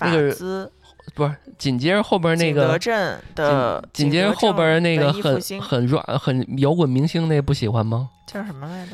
[0.00, 0.70] 那个兹，
[1.14, 2.78] 不是紧接着后边那景德个。
[2.78, 8.10] 镇的紧接着后边那个很很软很摇滚明星那不喜欢吗？
[8.26, 8.92] 叫什么来着？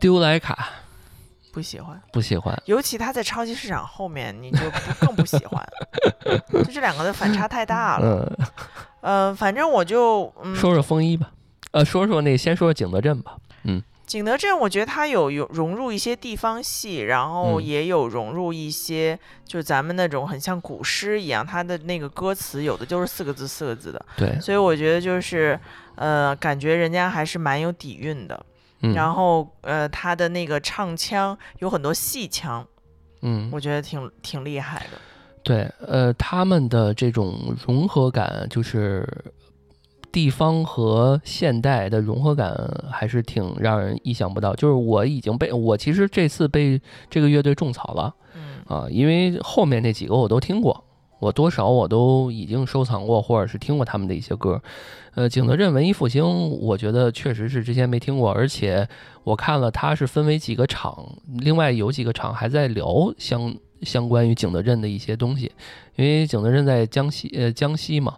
[0.00, 0.68] 丢莱卡
[1.58, 5.60] 不喜欢，不喜欢，尤其他在超级市场后面，你就不更不喜欢，
[6.64, 8.32] 就这两个的反差太大了。
[8.40, 8.46] 嗯，
[9.00, 11.32] 呃，反正我就嗯，说说风衣吧，
[11.72, 13.36] 呃，说说那先说说景德镇吧。
[13.64, 25.58] 嗯景德镇，我觉得它有有融入一些地方戏，然后嗯也有融入一些，就咱们那种很像古诗一样，它的那个歌词有的就是四个字四个字的，对，所以我觉得就是
[25.96, 28.46] 呃，感觉人家还是蛮有底蕴的。
[28.80, 28.94] 嗯。
[28.94, 32.66] 然后呃，他的那个唱腔有很多戏腔，
[33.22, 34.98] 嗯，我觉得挺挺厉害的。
[35.42, 39.06] 对，呃，他们的这种融合感，就是
[40.12, 42.54] 地方和现代的融合感，
[42.90, 44.54] 还是挺让人意想不到。
[44.54, 48.62] 就是我已经被我其实这次被这个乐队种草了嗯。
[48.66, 50.84] 啊，因为后面那几个我都听过，
[51.18, 54.62] 我多少我都已经收藏过，或者是听过他们的一些歌。
[55.14, 56.24] 呃，景德镇文艺复兴，
[56.60, 58.88] 我觉得确实是之前没听过，而且
[59.24, 63.52] 我看了它是分为几个场，另外有几个场还在聊相
[63.82, 65.50] 相关于景德镇的一些东西，
[65.96, 68.16] 因为景德镇在江西呃江西嘛，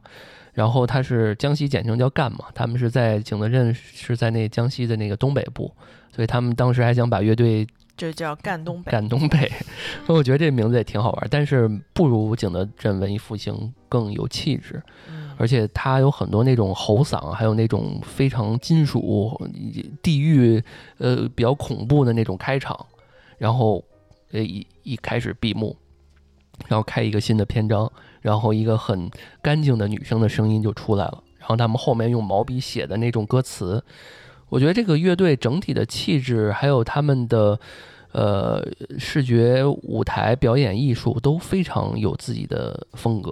[0.53, 5.73] 然后它是江西简称叫赣嘛，他们是在景德镇是在那江西的那个东北部，
[6.15, 8.91] 所以他们当时还想把乐队这叫赣东北。
[8.91, 9.51] 赣东北，
[10.09, 14.82] 我觉得这名字也挺好玩，但是不如景德镇文艺复兴更有气质。
[15.09, 19.41] 嗯而且它有很多那种吼嗓，还有那种非常金属、
[20.03, 20.62] 地狱，
[20.99, 22.78] 呃，比较恐怖的那种开场，
[23.38, 23.82] 然后，
[24.32, 25.74] 呃，一一开始闭幕，
[26.68, 29.11] 然后开一个新的篇章，然后一个很
[29.41, 33.82] 干净的女生的声音就出来了，然后他们后面用毛笔写的那种歌词，
[34.51, 37.59] 我觉得这个乐队整体的气质，还有他们的。
[38.13, 38.61] 呃，
[38.99, 43.31] 视觉、舞台、表演艺术都非常有自己的风格，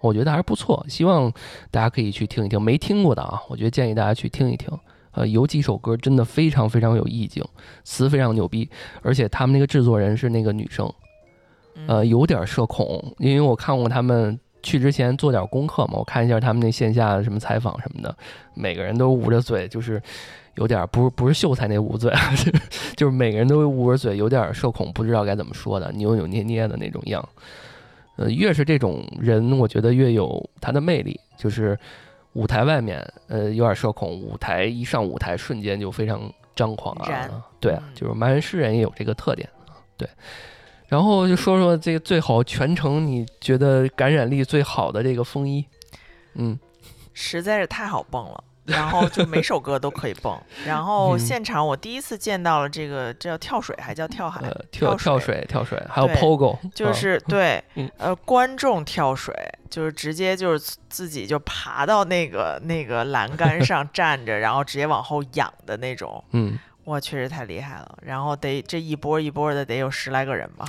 [0.00, 1.32] 我觉得还是不错，希望
[1.70, 2.60] 大家可以去听一听。
[2.60, 4.68] 没听过的啊，我觉得建议大家去听一听。
[5.12, 7.44] 呃，有几首歌真的非常非常有意境，
[7.84, 8.68] 词非常牛逼，
[9.00, 10.92] 而且他们那个制作人是那个女生，
[11.86, 14.36] 呃，嗯有点社恐，因为我看过他们
[14.66, 18.14] 去之前做点功课嘛，我看一下他们那线下什么采访什么的，
[18.54, 20.02] 每个人都捂着嘴，就是
[20.56, 22.12] 有点不是不是秀才那捂嘴，
[22.96, 27.26] 就是每个人都捂着嘴，有点社恐，不知道该怎么说的，扭扭捏捏的那种样。
[28.16, 31.20] 呃，越是这种人，我觉得越有他的魅力。
[31.36, 31.78] 就是
[32.32, 37.44] 舞台外面，呃，有点社恐；舞台一上舞台，瞬间就非常张狂啊。
[37.60, 39.76] 对啊嗯，就是盲人诗人也有这个特点啊。
[39.98, 40.08] 对，
[40.88, 45.64] 然后就说说这个最好全程你觉得感染力最好的这个风衣，
[46.34, 46.58] 嗯，
[47.12, 48.44] 实在是太好蹦了。
[48.66, 54.40] 然后就每首歌都可以蹦， 然后嗯现场我第一次见到了这个，这叫跳水还叫跳海？
[54.40, 59.32] 呃，跳跳水、跳水，还有对 POGO，就啊是 对嗯，呃，观众跳水，
[59.70, 66.58] 就是直接就是自己就爬到那个那个栏杆上站着，然后直接往后仰的那种，嗯。
[66.86, 67.98] 哇，确实太厉害了。
[68.02, 70.64] 然后得这一波一波的得有十来个人吧，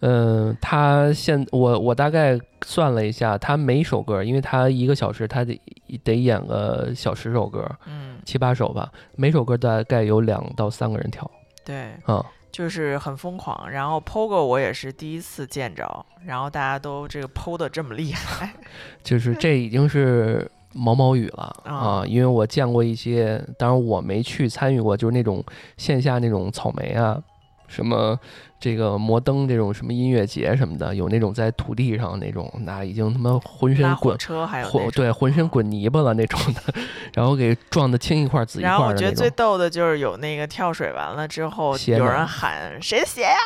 [0.00, 5.60] 嗯，他现我我大概算了一下，他每首歌，因为他一个小时，他得
[6.02, 11.30] 得演个小十首歌，嗯，七八首吧，每首歌大概有两到三个人跳
[11.64, 13.70] 对，嗯、就是很疯狂。
[13.70, 18.52] 然后 POGO 我也是第一次见着，然后大家都这个 PO 的这么厉害，
[19.02, 21.74] 就是这已经是毛毛雨了啊。
[21.74, 25.44] 啊，因为我见过一些，当然我没去参与过，就是那种
[25.76, 27.22] 线下那种草莓啊，
[27.66, 28.18] 什么
[28.64, 34.16] 这个摩登这种什么音乐节什么的，有那种在土地上那种，那已经他妈浑身滚。
[34.16, 36.74] 车还有对，浑身嗯滚泥巴了那种的，
[37.12, 38.94] 然后给撞得青一块紫一块然后我。
[38.94, 43.36] 觉得最逗的就是有那个跳水完了之后，有人喊谁的鞋呀？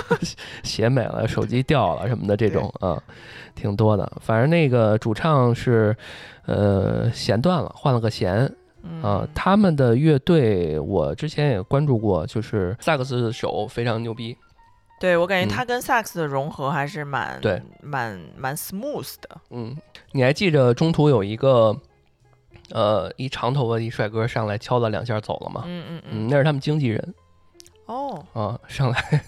[0.64, 2.98] 鞋没了，手机掉了什么的这种啊，
[3.54, 4.10] 挺多的。
[4.22, 5.94] 反正那个主唱是，
[6.46, 8.36] 呃，弦断了，换了个弦
[9.02, 9.28] 啊嗯。
[9.34, 14.34] 他们的乐队我之前也关注过，就是萨克斯手非常牛逼。
[15.02, 19.28] 对我感嗯觉他跟萨克斯的融合还是蛮对蛮蛮 smooth 的。
[19.50, 19.76] 嗯，
[20.12, 21.76] 你还记着中途有一个，
[22.70, 25.64] 呃，一长头发一帅哥上来敲了两下走了吗？
[25.66, 27.14] 嗯嗯嗯，那是他们经纪人。
[27.86, 29.20] 哦，啊，上来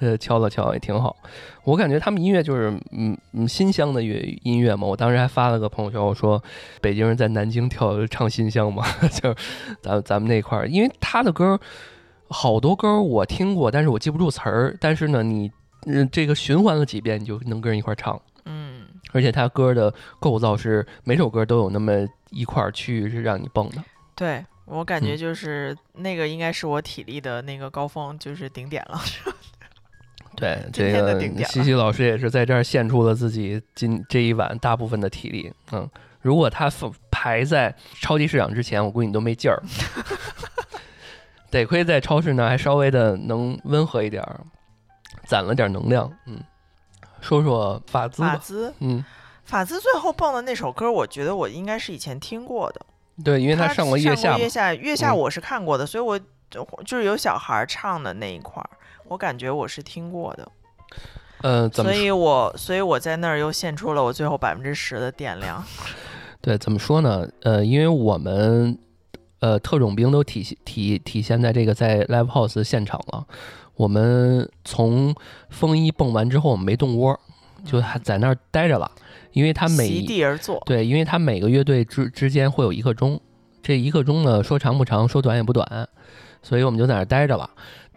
[0.00, 1.16] 呃敲了敲也挺好。
[1.64, 4.86] 我感觉他们音乐就是嗯嗯新乡的乐音乐嘛。
[4.86, 6.40] 我当时还发了个朋友圈，我说
[6.82, 9.36] 北京人在南京跳唱新乡嘛， 就是
[9.80, 11.58] 咱咱们那块儿，因为他的歌
[12.28, 14.76] 好多歌我听过，但是我记不住词儿。
[14.80, 15.50] 但是呢，你
[15.86, 18.20] 嗯这个循环了几遍，你就能跟人一块儿唱。
[18.44, 23.82] 嗯，而且他歌的构造是每首歌都有那么一块儿区域是让你蹦的。
[24.14, 29.00] 对我感觉嗯就是那个应该是我体力的那个高峰，就是顶点了。
[30.36, 35.52] 对， 今这个天的顶点西西老师也是在这儿献出了自己今这一晚大部分的体力。
[35.72, 35.88] 嗯，
[36.20, 39.62] 如果他放排在超级市场之前，我估计你都没劲儿。
[41.50, 44.40] 得亏在超市呢，还稍微的能温和一点儿，
[45.24, 46.12] 攒了点能量。
[46.26, 46.38] 嗯，
[47.20, 48.30] 说说法兹吧。
[48.30, 49.04] 法兹，嗯，
[49.44, 52.80] 法兹最后蹦的那首歌，我觉得我应该是以前听过的，
[53.24, 54.48] 对，因为他上过月下月。
[54.48, 56.18] 下，月下嗯我是看过的，所以我
[56.50, 58.70] 就就是有小孩儿唱的那一块儿，
[59.08, 60.48] 我感觉我是听过的，
[61.42, 65.62] 呃，怎么所以我所以我在那儿又献出了我最后百分之十的电量。
[66.42, 67.28] 对，怎么说呢？
[67.42, 68.78] 呃，因为我们
[69.46, 73.24] 呃特种兵都体现体体现在这个在 live house 现场了。
[73.76, 75.14] 我们从
[75.50, 77.16] 风衣蹦完之后，我们没动窝，
[77.64, 78.90] 就还在那儿待着了，
[79.32, 80.60] 因为他每席地而坐。
[80.66, 83.20] 对，因为他每个乐队之之间会有一刻钟，
[83.62, 85.88] 这一刻钟呢说长不长，说短也不短，
[86.42, 87.48] 所以我们就在那儿待着了。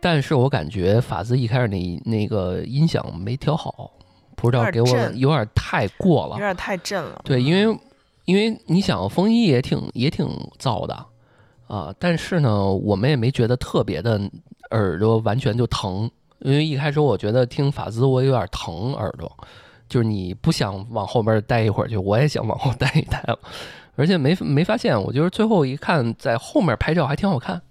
[0.01, 3.91] 但是我感觉法兹一开始那那个音响没调好，
[4.35, 6.33] 不知道给我有点太过了。
[6.33, 7.21] 有点太震了。
[7.23, 7.79] 对，因为
[8.25, 10.27] 因为你想风衣也挺也挺
[10.59, 11.05] 燥的
[11.69, 14.19] 啊，但是呢，我们也没觉得特别的
[14.71, 16.09] 耳朵完全就疼，
[16.39, 19.31] 因为一开始我觉得听法兹我有点疼耳朵，
[19.87, 23.37] 就是你不想往后边待一会儿去，我也想往后待一待了，
[23.95, 27.61] 而且没没发现，我就是最后一看在后面拍照还挺好看，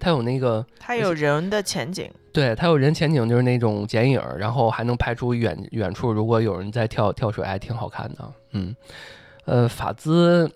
[0.00, 8.32] 它有那个它有人的前景，对，它有人前景，就是那种剪影儿，然后还能拍出远远处如果有人在跳跳水，还挺好看的。
[8.50, 8.74] 嗯，
[9.44, 10.50] 呃，法兹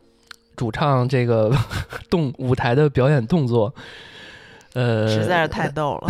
[0.59, 1.50] 主唱这个
[2.11, 3.72] 动舞台的表演动作，
[4.74, 6.09] 呃，实在是太逗了。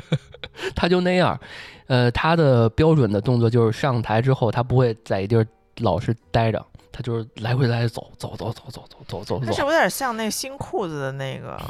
[0.74, 1.38] 他就那样，
[1.86, 5.46] 呃，他的标准的动作就是上台之后，他不会在一地儿
[5.78, 11.60] 老是待着，他就是来回来回走走走走走走走走走，它是有点像那新裤子的那个，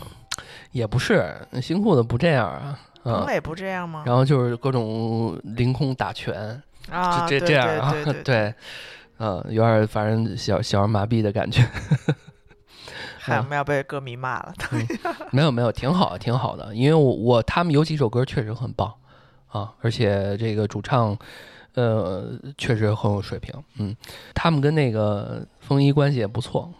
[0.71, 4.05] 也不是新裤子不这样啊，嗯，彭磊不这样吗？
[4.07, 6.63] 然后就是各种凌空打拳。
[6.91, 8.53] 啊，这这样啊，对，
[9.19, 11.63] 嗯，有点反正小小儿麻痹的感觉。
[13.19, 14.53] 嗨，我们要被歌迷骂了。
[15.31, 16.75] 没有没有，挺好的，挺好的。
[16.75, 18.93] 因为我我他们有几首歌确实很棒
[19.49, 21.17] 啊，而且这个主唱
[21.75, 23.55] 呃确实很有水平。
[23.79, 23.97] 嗯，
[24.35, 26.71] 他们跟那个风衣关系也不错。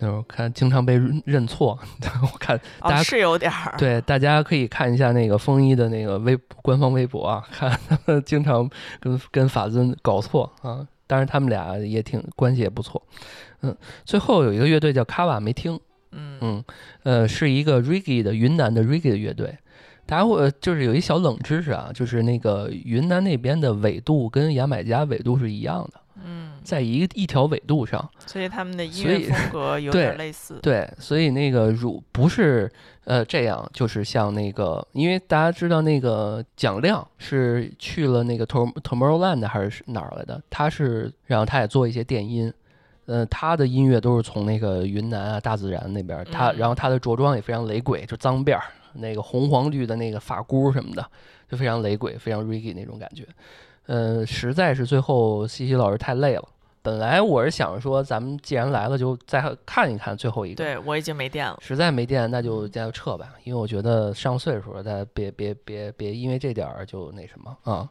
[0.00, 1.78] 就是看经常被认认错，
[2.22, 3.74] 我看大哦，家是有点儿。
[3.78, 8.68] 对，大家可以看一下那个风衣的那个微官方微博啊，看他们经常
[8.98, 10.84] 跟跟法尊搞错啊。
[11.12, 13.06] 当然他们俩也挺关系也不错。
[13.60, 15.78] 嗯，最后有一个乐队叫卡瓦没听，
[16.12, 16.64] 嗯嗯，
[17.02, 19.54] 呃，是一个 reggae 的云南的 reggae 的乐队。
[20.06, 28.10] 大家伙就是有一小冷知识啊，就是那个云南那边的纬度跟牙买加纬度是一样的，嗯，在一一条纬度上。
[28.26, 30.58] 所以他们的音乐风格 有对点类似。
[30.62, 32.70] 对，所以那个如不是
[33.04, 42.52] 呃这样，就是像那个，因为大家知道那个蒋亮是去了那个 Tom Tomorrowland 还是哪儿来的，他是然后他也做一些电音，
[43.06, 51.04] 呃，他的音乐都是从那个云南啊大自然那边儿，他嗯然后他的着装也非常雷鬼，就脏辫儿，那个红黄绿的那个发箍什么的，
[51.50, 53.26] 就非常雷鬼，非常 reggae 那种感觉。
[53.86, 56.48] 呃，实在是最后西西老师太累了。
[56.84, 60.56] 本来我是想着说，咱们既然来了，就再看一看最后一个。
[60.56, 61.56] 对我已经没电了。
[61.60, 67.88] 实在没电，那就那就撤吧，因为我觉得上岁数了，大家别别别别因为这点儿就那什么啊、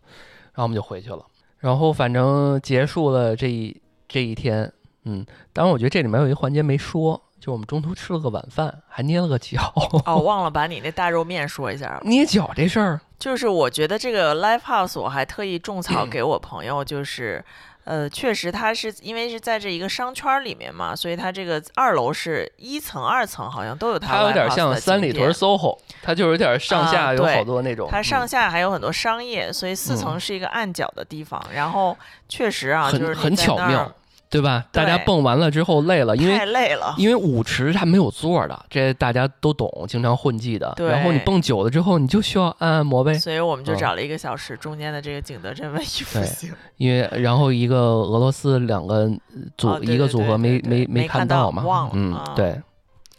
[0.54, 1.26] 然后我们就回去了。
[1.60, 4.70] 然后反正结束了这一这一天，
[5.06, 9.74] 嗯，当然我觉得这里面有一环节没说，就我们中途吃了个晚饭，还捏了个脚。
[10.06, 12.02] 哦，忘了把你那大肉面说一下了。
[12.06, 17.44] 捏脚这事儿，就是我觉得这个 live house 我还特意种草给我朋友，就是。
[17.84, 24.18] 呃，确实，它是因为是在这一个商圈儿里面嘛，所以它这个二楼是一层、二层，好像都有它。
[24.18, 27.90] 它有点像三里屯 SOHO，它就有点上下有好多那种。
[27.90, 31.44] 它上嗯下还有很多商业，所以四层嗯是一个暗角的地方。
[31.52, 31.98] 然后
[32.30, 33.92] 确实啊，就是很巧妙，
[34.32, 34.66] 对吧？
[34.72, 36.96] 大家蹦完了之后累了，因为太累了。
[36.98, 40.74] 因为舞池它没有座儿的，这大家都懂，经常混迹的。
[40.78, 43.14] 对然后你蹦久了之后，你就需要按按摩呗。
[43.16, 46.54] 所以我们就嗯找了一个小时，中间的这个景德镇文艺复对兴。
[46.78, 49.12] 因为然后一个俄罗斯两个
[49.58, 52.60] 组、哦一个组合没对对没看看到嘛，忘了嗯，啊对，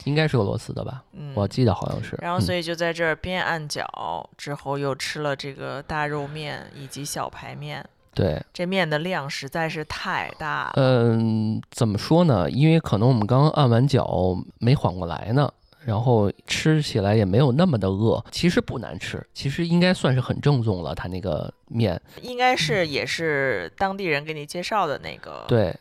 [0.04, 1.02] 应该是俄罗斯的吧？
[1.12, 2.18] 嗯，我记得好像是。
[2.22, 7.84] 然后，所以、以就在这儿边按脚，之后又吃了这个大肉面以及小排面。
[8.14, 10.72] 对，这面的量实在是太大了。
[10.76, 12.50] 嗯，怎么说呢？
[12.50, 15.50] 因为可能我们刚刚按完脚没缓过来呢，
[15.86, 18.22] 然后吃起来也没有那么的饿。
[18.30, 20.94] 其实不难吃，其实应该算是很正宗了。
[20.94, 25.74] 它那个面，应该是也是当地人给你介绍的那个。，对，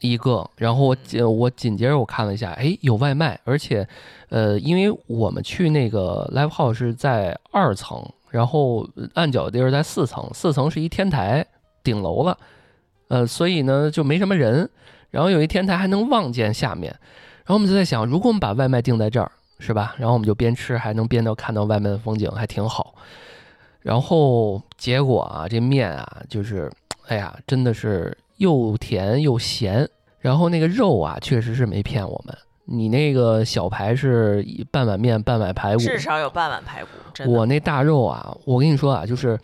[0.00, 3.86] 一个，然后我紧我紧接着我看了一下，哎，有外卖，而且，
[4.28, 11.46] 呃，因为我们去那个 live house 是在二层，然后按脚的地儿在四层，四层是一天台
[11.86, 12.36] 顶楼了，
[13.06, 14.68] 呃，所以呢就没什么人，
[15.12, 16.90] 然后有一天台还能望见下面，
[17.44, 19.30] 然后我们就在想，如果我们把外卖订在这儿，
[19.60, 19.94] 是吧？
[19.98, 22.94] 然后我们就边吃还能边到看到外面的风景，还挺好。
[23.82, 26.68] 然后结果啊，这面啊，就是，
[27.06, 29.88] 哎呀，真的是又甜又咸。
[30.18, 32.36] 然后那个肉啊，确实是没骗我们。
[32.64, 36.88] 你那个小排是一半碗面半碗排骨，至少有半碗排骨。
[37.30, 39.38] 我那大肉啊，我跟你说啊，就是，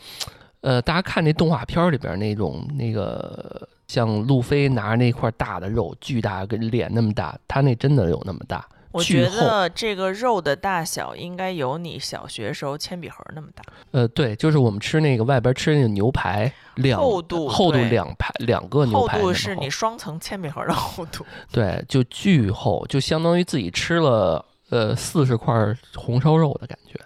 [0.62, 13.64] 呃，大家看那动画片儿里边那种那个，像路飞拿着那块大的肉，巨大，跟脸那么大，他那真的有那么大，我觉得这个肉的大小应该有你小学时候铅笔盒那么大。
[13.90, 21.26] 呃，对，就是我们吃那个外边吃那个牛排，两厚度厚度两排两个牛排厚度是你双层铅笔盒的厚度。
[21.50, 27.00] 对，就巨厚，就相当于自己吃了呃四十块红烧肉的感觉。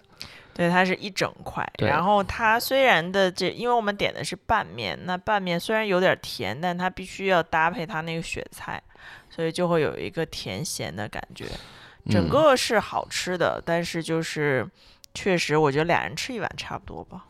[0.56, 1.62] 对，它是一整块。
[1.80, 8.82] 然后它虽然的这，因为我们点的是拌面，那拌面虽然有点甜，但它必须要搭配它那个雪菜，
[9.28, 11.44] 所以就会有一个甜咸的感觉。
[12.08, 14.66] 整嗯个是好吃的，但是就是
[15.12, 17.24] 确实，我觉得俩人吃一碗差不多吧，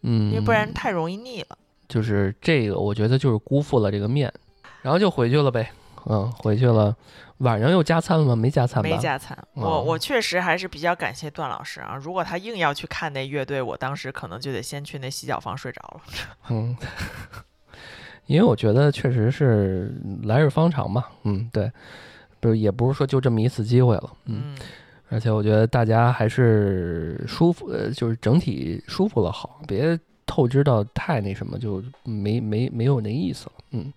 [0.00, 1.58] 嗯，因为不然太容易腻了。
[1.88, 4.32] 就是这个，我觉得就是辜负了这个面，
[4.80, 5.70] 然后就回去了呗。
[6.06, 6.96] 嗯，回去了，
[7.40, 8.34] 晚上又加餐了吗？
[8.34, 8.88] 没加餐吧？
[8.88, 11.96] 没加餐，我哦我确实还是比较感谢段老师啊。
[11.96, 16.00] 如果他硬要去看那乐队，我当时可能就得先去那洗脚房睡着了。
[16.50, 16.76] 嗯，
[18.26, 19.92] 因为我觉得确实是
[20.24, 21.04] 来日方长嘛。
[21.24, 21.70] 嗯，对，
[22.40, 24.12] 不是也不是说就这么一次机会了。
[24.26, 24.58] 嗯，嗯，
[25.08, 33.52] 而且我觉得大家还是舒服，呃，就是整体舒服了好，别透支到太那什么，就没没没有那意思了。
[33.70, 33.92] 嗯，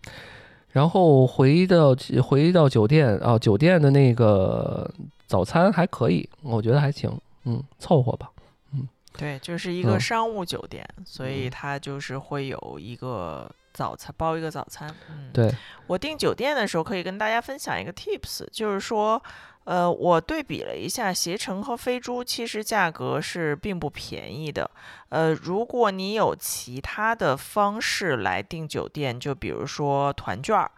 [0.73, 4.91] 然后回到回到酒店啊，酒店的那个
[5.27, 7.15] 早餐还可以，我觉得还行，
[7.45, 8.29] 嗯，凑合吧。
[8.73, 14.89] 嗯对，就是一个嗯商务酒店，所以嗯它就是会有一个早餐，包一个早餐。
[15.11, 15.53] 嗯，对，
[15.85, 19.21] 我订酒店的时候可以跟大家分享一个 tips，就是说，
[19.65, 24.69] 呃，我对比了一下携程和飞猪，其实价格是并不便宜的。
[25.09, 30.71] 呃，如果你有其他的方式来订酒店，就比如说团券儿，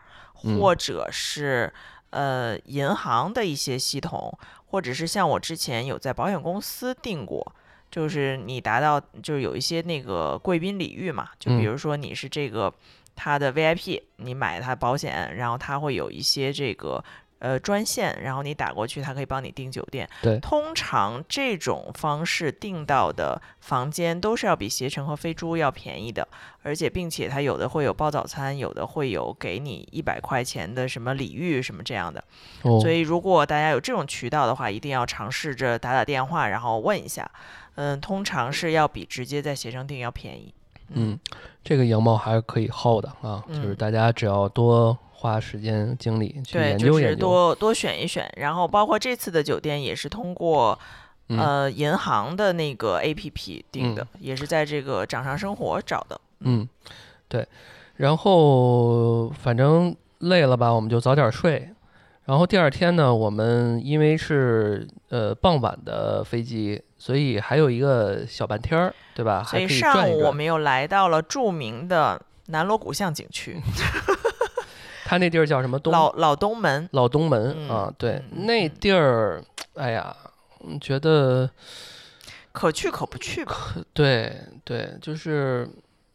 [0.44, 1.74] 嗯或者是
[2.12, 7.56] 呃银行的一些系统，或者是像我之前有在保险公司订过。
[7.92, 12.74] 就是你达到，就是有一些那个贵宾礼遇嘛，就比嗯如说你是这个
[13.16, 17.02] 他的 VIP，你买他保险，然后他会有一些这个
[17.40, 20.10] 呃专线，然后你打过去，他可以帮你订酒店。
[20.22, 26.28] 对通常这种方式订到的房间都是要比携程和飞猪要便宜的，
[26.64, 32.24] 而且并且它有的会有包早餐，有的会有给你一百块钱的什么礼遇什么这样的。
[32.64, 37.30] 哦，所以如果大家有这种渠道的话，一定要尝试着打打电话，然后问一下。
[37.78, 40.54] 嗯，通常是要比直接在携程订要便宜。
[40.94, 41.20] 嗯，
[41.62, 47.20] 这个羊毛还是可以薅的啊，就是嗯大家只要多花时间精力去研究研究。
[47.20, 50.78] 多多选一选，然后包括这次的酒店也是通过、
[51.30, 56.22] 嗯呃银行的那个 APP 定的，也是在这个掌上生活找的。
[56.42, 56.70] 嗯，
[57.28, 57.48] 对，
[57.96, 61.70] 然后反正累了吧，我们就早点睡。
[62.26, 69.44] 然后第二天呢，我们因为是呃傍晚的飞机，所以还有一个小半天儿，对吧？
[69.44, 70.08] 所以上。
[70.10, 73.60] 午我们又来到了著名的南锣鼓巷景区，
[75.06, 76.90] 他那地儿叫什么东老老东门。
[76.92, 77.94] 老东门、嗯啊？
[77.98, 79.42] 对，嗯那嗯地儿，
[79.76, 80.14] 哎呀，
[80.66, 81.50] 嗯觉得
[82.52, 85.70] 可去可不去吧，对对，就是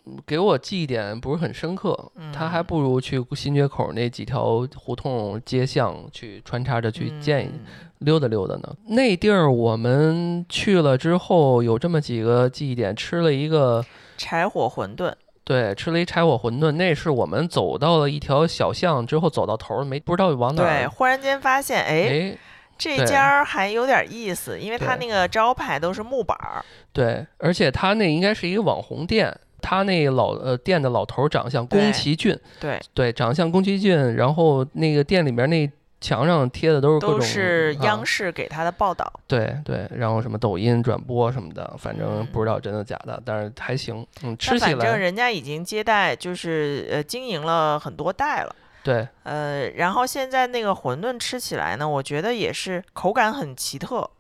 [0.06, 1.96] 嗯给我记忆点不是很深刻，
[2.32, 7.60] 他还嗯不如去新街口那几条胡同街巷去穿插着去见一、嗯
[8.00, 8.74] 溜达溜达呢。
[8.86, 13.84] 那地儿我们去了之后，有这么几个记忆点，吃了一个。
[14.16, 15.12] 柴火馄饨。
[15.50, 20.88] 对，吃了一柴火馄饨，那是我们走到了一条小巷之后，走到头儿没不知道往哪对，儿。
[20.88, 22.38] 忽然间发现，哎，哎，
[22.78, 26.64] 这家儿还有点意思，因为他那个招牌都是木板儿。
[26.92, 35.68] 对，而且他那应该是一个网红店，他那老呃店的老头儿长相宫崎骏，对，对，长相宫崎骏，然后那个店里面那
[36.00, 39.12] 墙上贴的都是各种都是央啊、视给他的报道。
[39.26, 48.56] 对对，然后什么抖音转播什么的，反正嗯不知道真的假的，但是还行，嗯，吃起反正来人家已经接待，就是呃经营了很多代了。
[48.82, 54.10] 对，呃，然后现在那个馄饨吃起来呢，我觉得也是口感很奇特，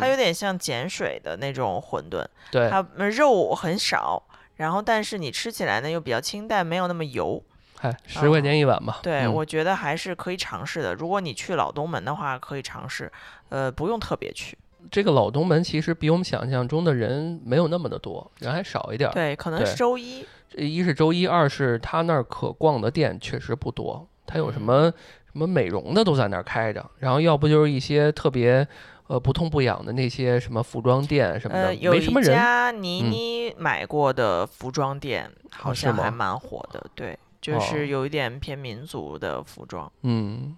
[0.00, 4.20] 它嗯，有点像碱水的那种馄饨，对，它呃肉很少，
[4.56, 7.40] 然后但是你吃起来呢又比较清淡，没有那么油。
[7.80, 10.94] 嗨，十块钱一碗嘛，对，嗯我觉得还是可以尝试的。
[10.94, 13.10] 如果你去老东门的话，可以尝试，
[13.50, 14.58] 呃，不用特别去。
[14.90, 19.12] 这个老东门其实比我们想象中的人没有那么的多，人还少一点儿。
[19.12, 20.24] 对，可能是周一。
[20.48, 24.92] 这一是周一，二是他那儿可逛的店确实不多，他有什嗯么
[25.32, 28.66] 什么美容的都在那儿开着，然后要不就是一些特别
[29.08, 32.34] 呃不痛不痒的那些什么服装店什么的，呃，有一没什么人。
[32.34, 36.82] 家倪嗯妮买过的服装店，好像还蛮火的。
[36.94, 39.90] 对，就哦是有一点偏民族的服装。
[40.02, 40.56] 嗯，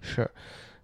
[0.00, 0.30] 是，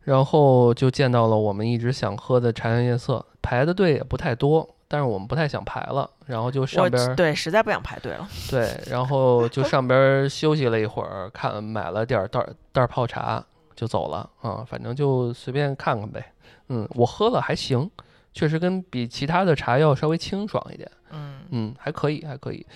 [0.02, 8.28] 然后就见到了我们一直想喝的茶颜悦色，排的队也不太多，但是我们不太想排了，然后就上边儿对实在不想排队了。
[8.50, 13.44] 对，然后就上边儿休息了一会儿，看买了点儿袋儿袋儿泡茶，
[13.74, 16.32] 就走了啊，反正就随便看看呗。
[16.68, 17.90] 嗯，我喝了还行，
[18.34, 20.90] 确实跟比其他的茶要稍微清爽一点。
[21.10, 22.66] 嗯嗯，还可以，还可以。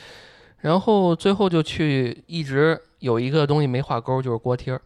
[0.62, 4.80] 然后最后就去，一直有一个东西没画勾，就是锅贴儿。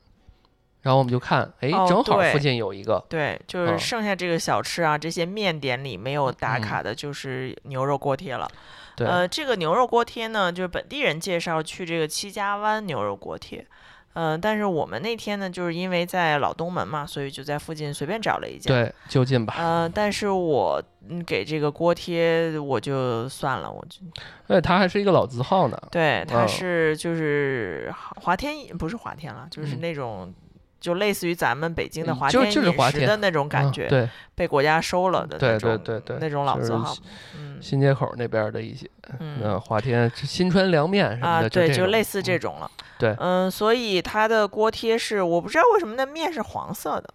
[0.83, 8.49] 然后我们就看，哎，哦正好附近有一个，对，就是嗯剩下这个小吃啊，这些面点里没有打嗯卡的，就是牛肉锅贴了。
[8.95, 13.67] 对，呃，这个牛肉锅贴呢，就是本地人介绍去这个七家湾牛肉锅贴。
[14.17, 18.69] 呃，但是我们那天呢，就是因为在老东门嘛，所以就在附近随便找了一家。
[18.69, 19.55] 对，就近吧。
[19.59, 23.99] 呃，但是我嗯给这个锅贴我就算了，我就
[24.47, 25.79] 而且它还是一个老字号呢。
[25.91, 30.33] 对，它嗯是就是华华天不是华天了，就是嗯那种
[30.87, 36.95] 就类似于咱们北京的华天饮食的那种感觉，嗯对，被国家收了的那种对对对那种老字号，
[37.37, 38.89] 嗯新街口那边的一些，
[39.19, 42.71] 嗯那，华天、新川凉面什么啊，对，就类似这嗯种了。
[43.01, 47.09] 对嗯，所以它的锅贴是我不知道为什么那面是黄色的，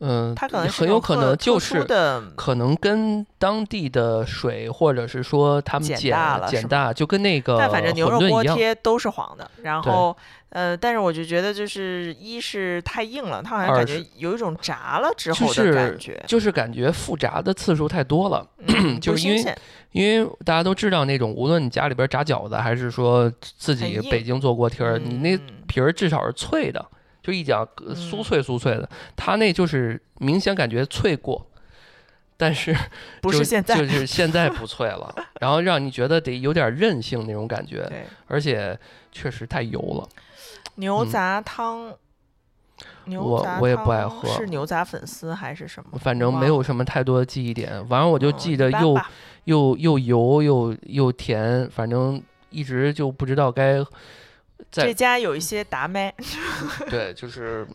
[0.00, 8.44] 嗯，它可能是很有可能就是的可能跟当地的水，或者是说他们碱碱大就跟那个但反正牛肉锅。
[8.44, 10.16] 贴都是黄的，然后
[10.50, 19.54] 呃，但是我就觉得就是一是太硬了，它好像感觉有一种炸了之后的感是觉，就是感觉复炸的次数太多了，嗯， 就是因为
[19.92, 26.84] 因为大家都知道那种，无论你家里边炸饺子，还是说自己北京做锅贴儿，你那嗯皮儿至少是脆的，
[27.22, 31.44] 就一讲呃酥嗯脆酥脆的，它那就是明显感觉脆过，
[32.36, 32.74] 但是
[33.20, 37.90] 不是现在，就是现在不脆了，然后让你觉得得有点韧性那种感觉，
[38.28, 38.78] 而且
[39.10, 40.08] 确实太油了。
[40.76, 41.92] 牛嗯杂汤。
[43.06, 45.98] 牛我杂我也不爱喝是牛杂粉丝还是什么？
[45.98, 49.00] 反正没有什么太多的记忆点，反正我就嗯记得又、
[49.44, 52.20] 又又油又又甜，反正
[52.50, 53.78] 一直就不知道该
[54.70, 56.12] 在这家有一些达麦，
[56.90, 57.66] 对，就是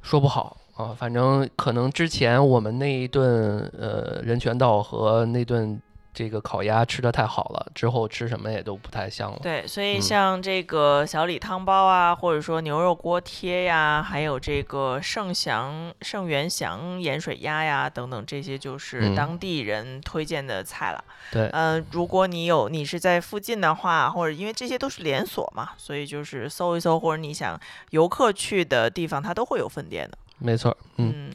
[0.00, 5.78] 说不好啊，反正可能之前我们那一顿呃人权道和那顿
[6.14, 9.38] 这个烤鸭吃的太好了，之后吃什么也都不太香了。
[9.42, 21.04] 对，所以嗯像这个小李汤包啊，或者说牛肉锅贴呀，还有这个盛祥盛元祥盐水鸭呀等等，这些就是嗯当地人推荐的菜了。
[21.32, 27.60] 对嗯、如果你有你是在附近的话，或者因为这些都是连锁嘛，所以就是搜一搜，或者你想
[27.90, 30.16] 游客去的地方，它都会有分店的。
[30.38, 31.12] 没错，嗯。
[31.16, 31.34] 嗯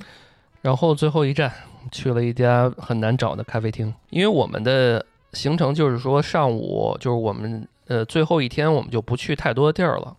[0.62, 1.50] 然后最后一站
[1.92, 10.16] 去了一家很难找的咖啡厅，因为我们的行程就是说上午就是我们呃最后一天我们就不去太多的地儿了。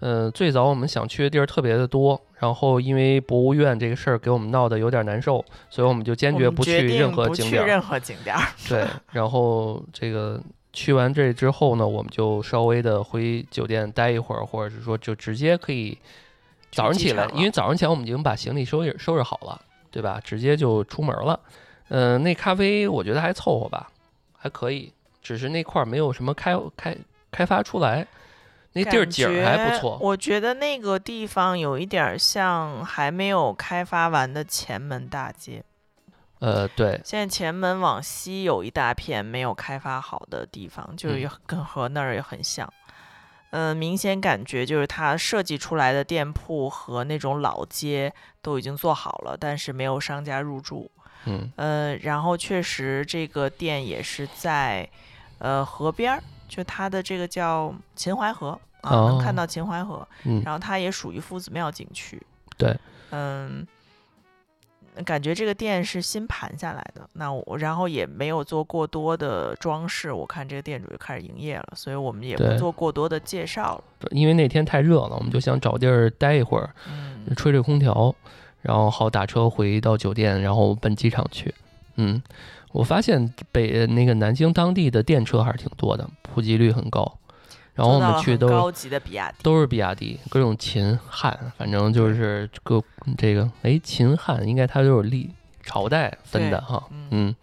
[0.00, 7.64] 呃，最早我们想去的地儿特别的多，然后因为博物院这个事儿给我们闹得有点难受，所以我们就坚决不去任何景点儿。
[7.66, 8.34] 去任何景点。
[8.66, 10.40] 对，然后这个
[10.72, 15.98] 去完这之后呢，我们就稍微的回酒店待一会儿，或者是说就直接可以
[16.72, 19.60] 早上起来，因为早上起来我们已经把行李收拾收拾好了，
[19.90, 20.20] 对吧？
[20.22, 21.38] 直接就出门了。
[21.88, 23.90] 嗯、那咖啡我觉得还凑合吧，
[24.36, 26.96] 还可以，只是那块儿没有什么开开
[27.30, 28.06] 开发出来，
[28.72, 29.98] 那地儿景儿还不错。
[30.00, 35.64] 我觉得那个地方有一点像还没有开发完的前门大街。
[36.38, 42.72] 呃，对，现在前门往西有一大片没有开发好的地方，就是也跟和那儿也很像。
[43.50, 50.90] 嗯、明显感觉就是它设计出来的店铺和那种老街都已经做好了，但是没有商家入驻。
[51.26, 54.88] 嗯呃，然后确实这个店也是在
[55.38, 60.06] 呃河边儿，就它的这个叫秦淮河啊，能看哦到秦淮河。
[60.24, 62.20] 嗯，然后它也属于夫子庙景区。
[62.56, 62.74] 对，
[63.10, 63.66] 嗯，
[65.04, 67.08] 感觉这个店是新盘下来的。
[67.14, 74.08] 那我然后也没有做过多的装饰，我看这个店主就开始营业了，所以我们也不做过多的介绍了。
[74.10, 78.14] 因为那天太热了，我们就想找地儿待一会儿，嗯，吹吹空调，
[78.60, 81.54] 然后好打车回到酒店，然后奔机场去。
[81.96, 82.22] 嗯，
[82.72, 87.16] 我发现北那个南京当地的电车还是挺多的，普及率很高。
[87.74, 89.36] 然后我们去都高级的比亚迪。
[89.42, 92.82] 都是比亚迪，各种秦汉，反正就是各
[93.16, 95.30] 这个哎秦汉应该它都是历
[95.62, 97.36] 朝代分的哈，嗯嗯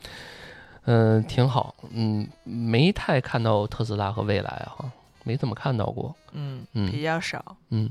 [0.86, 4.90] 嗯、挺好，嗯没太看到特斯拉和蔚来哈，
[5.24, 7.56] 没怎么看到过，嗯，嗯比较少。
[7.70, 7.90] 嗯，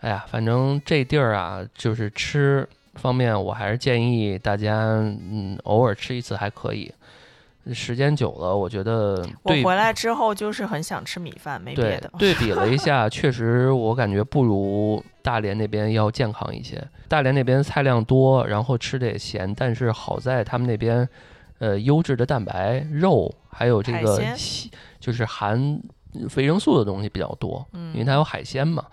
[0.00, 6.92] 哎呀，反正这地儿啊，就是吃方面，我还是建议大家，嗯，偶尔吃一次还可以。
[7.72, 12.10] 时间久了，我觉得我回来之后就是很想吃米饭，没别对的。
[12.18, 16.82] 对比了一下， 确实我感觉不如大连那边要健康一些。
[17.08, 21.08] 大连那边菜量多，然后吃的也咸，但是好在他们那边，
[21.58, 24.20] 呃，优质的蛋白、肉，还有这个
[25.00, 25.80] 就是含
[26.36, 27.66] 维生素的东西比较多。
[27.72, 28.84] 因为嗯，它有海鲜嘛，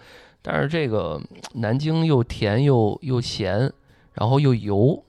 [0.42, 1.20] 但是这个
[1.56, 3.72] 南京又甜又又咸，
[4.14, 5.04] 然后又油，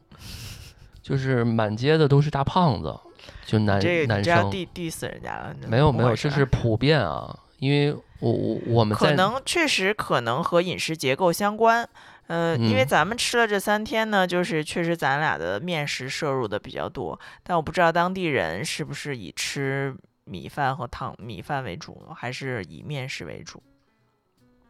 [1.03, 2.99] 就是满街的都是大胖子，
[3.45, 4.21] 就男这个男生。
[4.21, 11.89] 你这样 diss diss 人家了，没有没有，这这是普遍啊，因为我我我们可能确实可能和饮食结构相关。
[12.29, 19.95] 呃，因为嗯咱们吃了这三天呢，就是确实咱俩的面食摄入的比较多，但我不知道当地人是不是以吃
[20.25, 23.63] 米饭和汤米饭为主，还是以面食为主。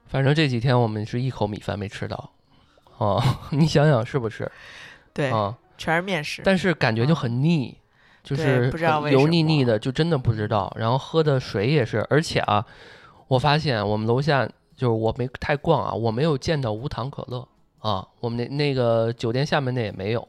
[0.06, 2.32] 反正这几天我们是一口米饭没吃到，
[2.96, 3.22] 哦，
[3.52, 4.50] 你想想是不是
[5.12, 5.56] 对，啊？
[5.78, 6.42] 全是面食。
[6.44, 7.76] 但是感觉就很腻，
[8.22, 8.72] 就是
[9.10, 10.72] 油腻腻的，就真的不知道。
[10.78, 12.64] 然后喝的水也是，而且啊，
[13.28, 14.46] 我发现我们楼下
[14.76, 17.46] 就是我没太逛啊，我没有见到无糖可乐
[17.80, 20.28] 啊，我们那那个酒店下面那也没有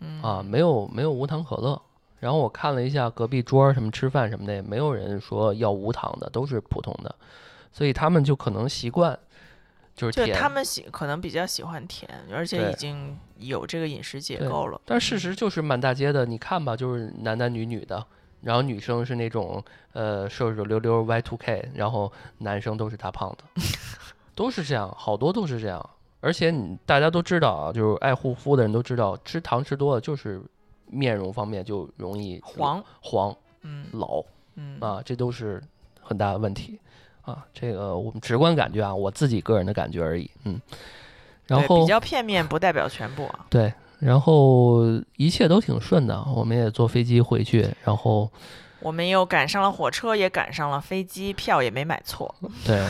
[0.00, 1.80] 嗯啊，没有没有无糖可乐。
[2.20, 7.12] 然后我看了一下隔壁桌儿什么吃饭什么的，也没有人说要无糖的，都是普通的，
[7.72, 9.18] 所以他们就可能习惯
[9.94, 10.26] 就是甜。
[10.28, 14.80] 就他们喜可能比较喜欢甜，而且对已经有这个饮食结对构了。
[14.84, 18.04] 但事实就是满大街的，你看吧，就是男男女女的，
[18.40, 19.62] 然后女生是那种
[19.92, 23.78] 呃瘦瘦溜溜 Y two K，然后男生都是大胖子，
[24.34, 25.90] 都是这样，好多都是这样。
[26.20, 30.40] 而且你大家都知道啊，就是爱护肤的人都知道，吃糖吃多了就是
[30.86, 34.22] 面容方面就容易黄，黄嗯老
[34.54, 35.60] 嗯啊，这都是
[36.00, 36.78] 很大的问题
[37.22, 37.44] 啊。
[37.52, 40.60] 这个我们直观感觉啊，我自己个人的感觉而已，嗯。
[41.46, 43.46] 然后对比较片面，不代表全部啊。
[43.50, 44.82] 对，然后
[45.16, 48.30] 一切都挺顺的，我们也坐飞机回去，然后
[48.80, 52.32] 我们又赶上了火车，也赶上了飞机，票也没买错。
[52.64, 52.80] 对，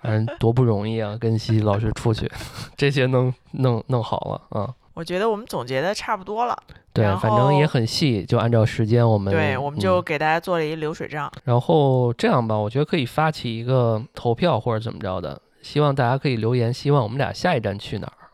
[0.00, 2.28] 反正多不容易啊，跟西西老师出去，
[2.76, 4.74] 这些弄弄弄好了啊。
[4.98, 6.58] 我觉得我们总结的差不多了，
[6.92, 11.30] 对，反正也很细，就按照时间我们对，我们就嗯给大家做了一流水账。
[11.44, 18.26] 然后这样吧，我觉得可以发起一个投票或者怎么着的，希望大家可以留言，希望我们俩下一站去哪儿，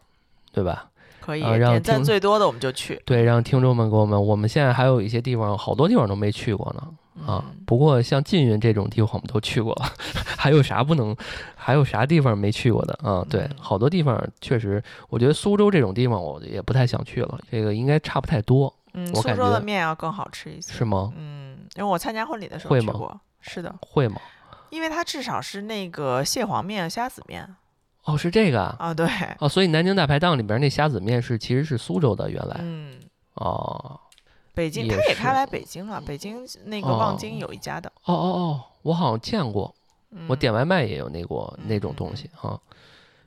[0.54, 0.86] 对吧？
[1.20, 6.82] 可以啊让点赞最多的我们就去对，让听众们给我们，我们现在还有一些地方，好多地方都没去过呢。
[7.26, 9.92] 啊嗯，不过像缙云这种地方我们都去过了，
[10.36, 11.16] 还有啥不能？
[11.54, 13.24] 还有啥地方没去过的啊？
[13.30, 20.72] 对嗯，好多地方确实，我觉得苏州这种地方我也不太想去了，这个应该差不太多，嗯，苏州的面要更好吃一些。
[20.72, 21.12] 是吗？
[21.16, 24.20] 嗯，因为我参加婚礼的时候去过，是的，会吗？
[24.70, 27.48] 因为它至少是那个蟹黄面、虾子面
[28.04, 28.76] 哦，是这个啊。
[28.78, 29.08] 啊，对，
[29.38, 33.00] 哦，所以南京大排档里边那虾子面是其实是苏州的，原来嗯，
[33.36, 33.98] 哦
[34.54, 39.74] 北京他也开来北京了，北京那个望京有一家的，哦哦哦，我好像见过，
[40.28, 42.58] 我嗯点外卖也有那过那种嗯东西啊，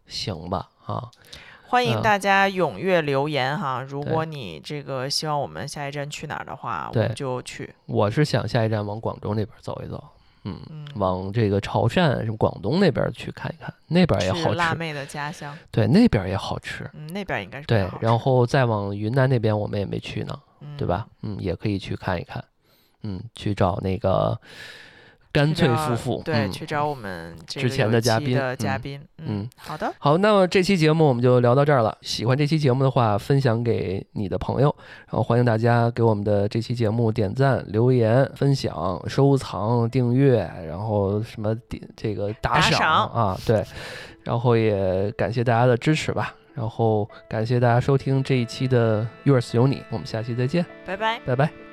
[0.07, 1.11] 行吧啊，
[1.67, 3.81] 欢迎嗯大家踊跃留言哈！
[3.81, 7.75] 如果你这个希望我们下一站去哪儿的话，我们就去。
[7.87, 10.01] 我是想下一站往广州那边走一走，
[10.45, 10.57] 嗯。
[10.69, 20.39] 嗯，往这个潮汕什么广东那边去看一看，那边也好吃，是辣妹的家乡，对，那边也好吃，嗯，那边应该是对然后再往云南那边我们也没去呢，嗯
[20.77, 21.07] 对吧？
[21.21, 22.43] 嗯，也可以去看一看，
[23.03, 24.39] 嗯，去找那个
[25.31, 31.95] 干脆夫妇，对，嗯去找我们之前的嘉宾嗯的嘉宾，嗯，好的，好，那么这期节目我们就聊到这儿了。
[32.01, 34.75] 喜欢这期节目的话，分享给你的朋友，
[35.05, 43.63] 然后欢迎大家给我们的这期节目点赞、留言、分享、收藏、订阅，然后什么点这个打赏啊，对，
[44.23, 51.19] 然后也感谢大家的支持吧，然后感谢大家收听这一期的 Yours 有你，我们下期再见，拜拜。
[51.23, 51.66] 拜拜。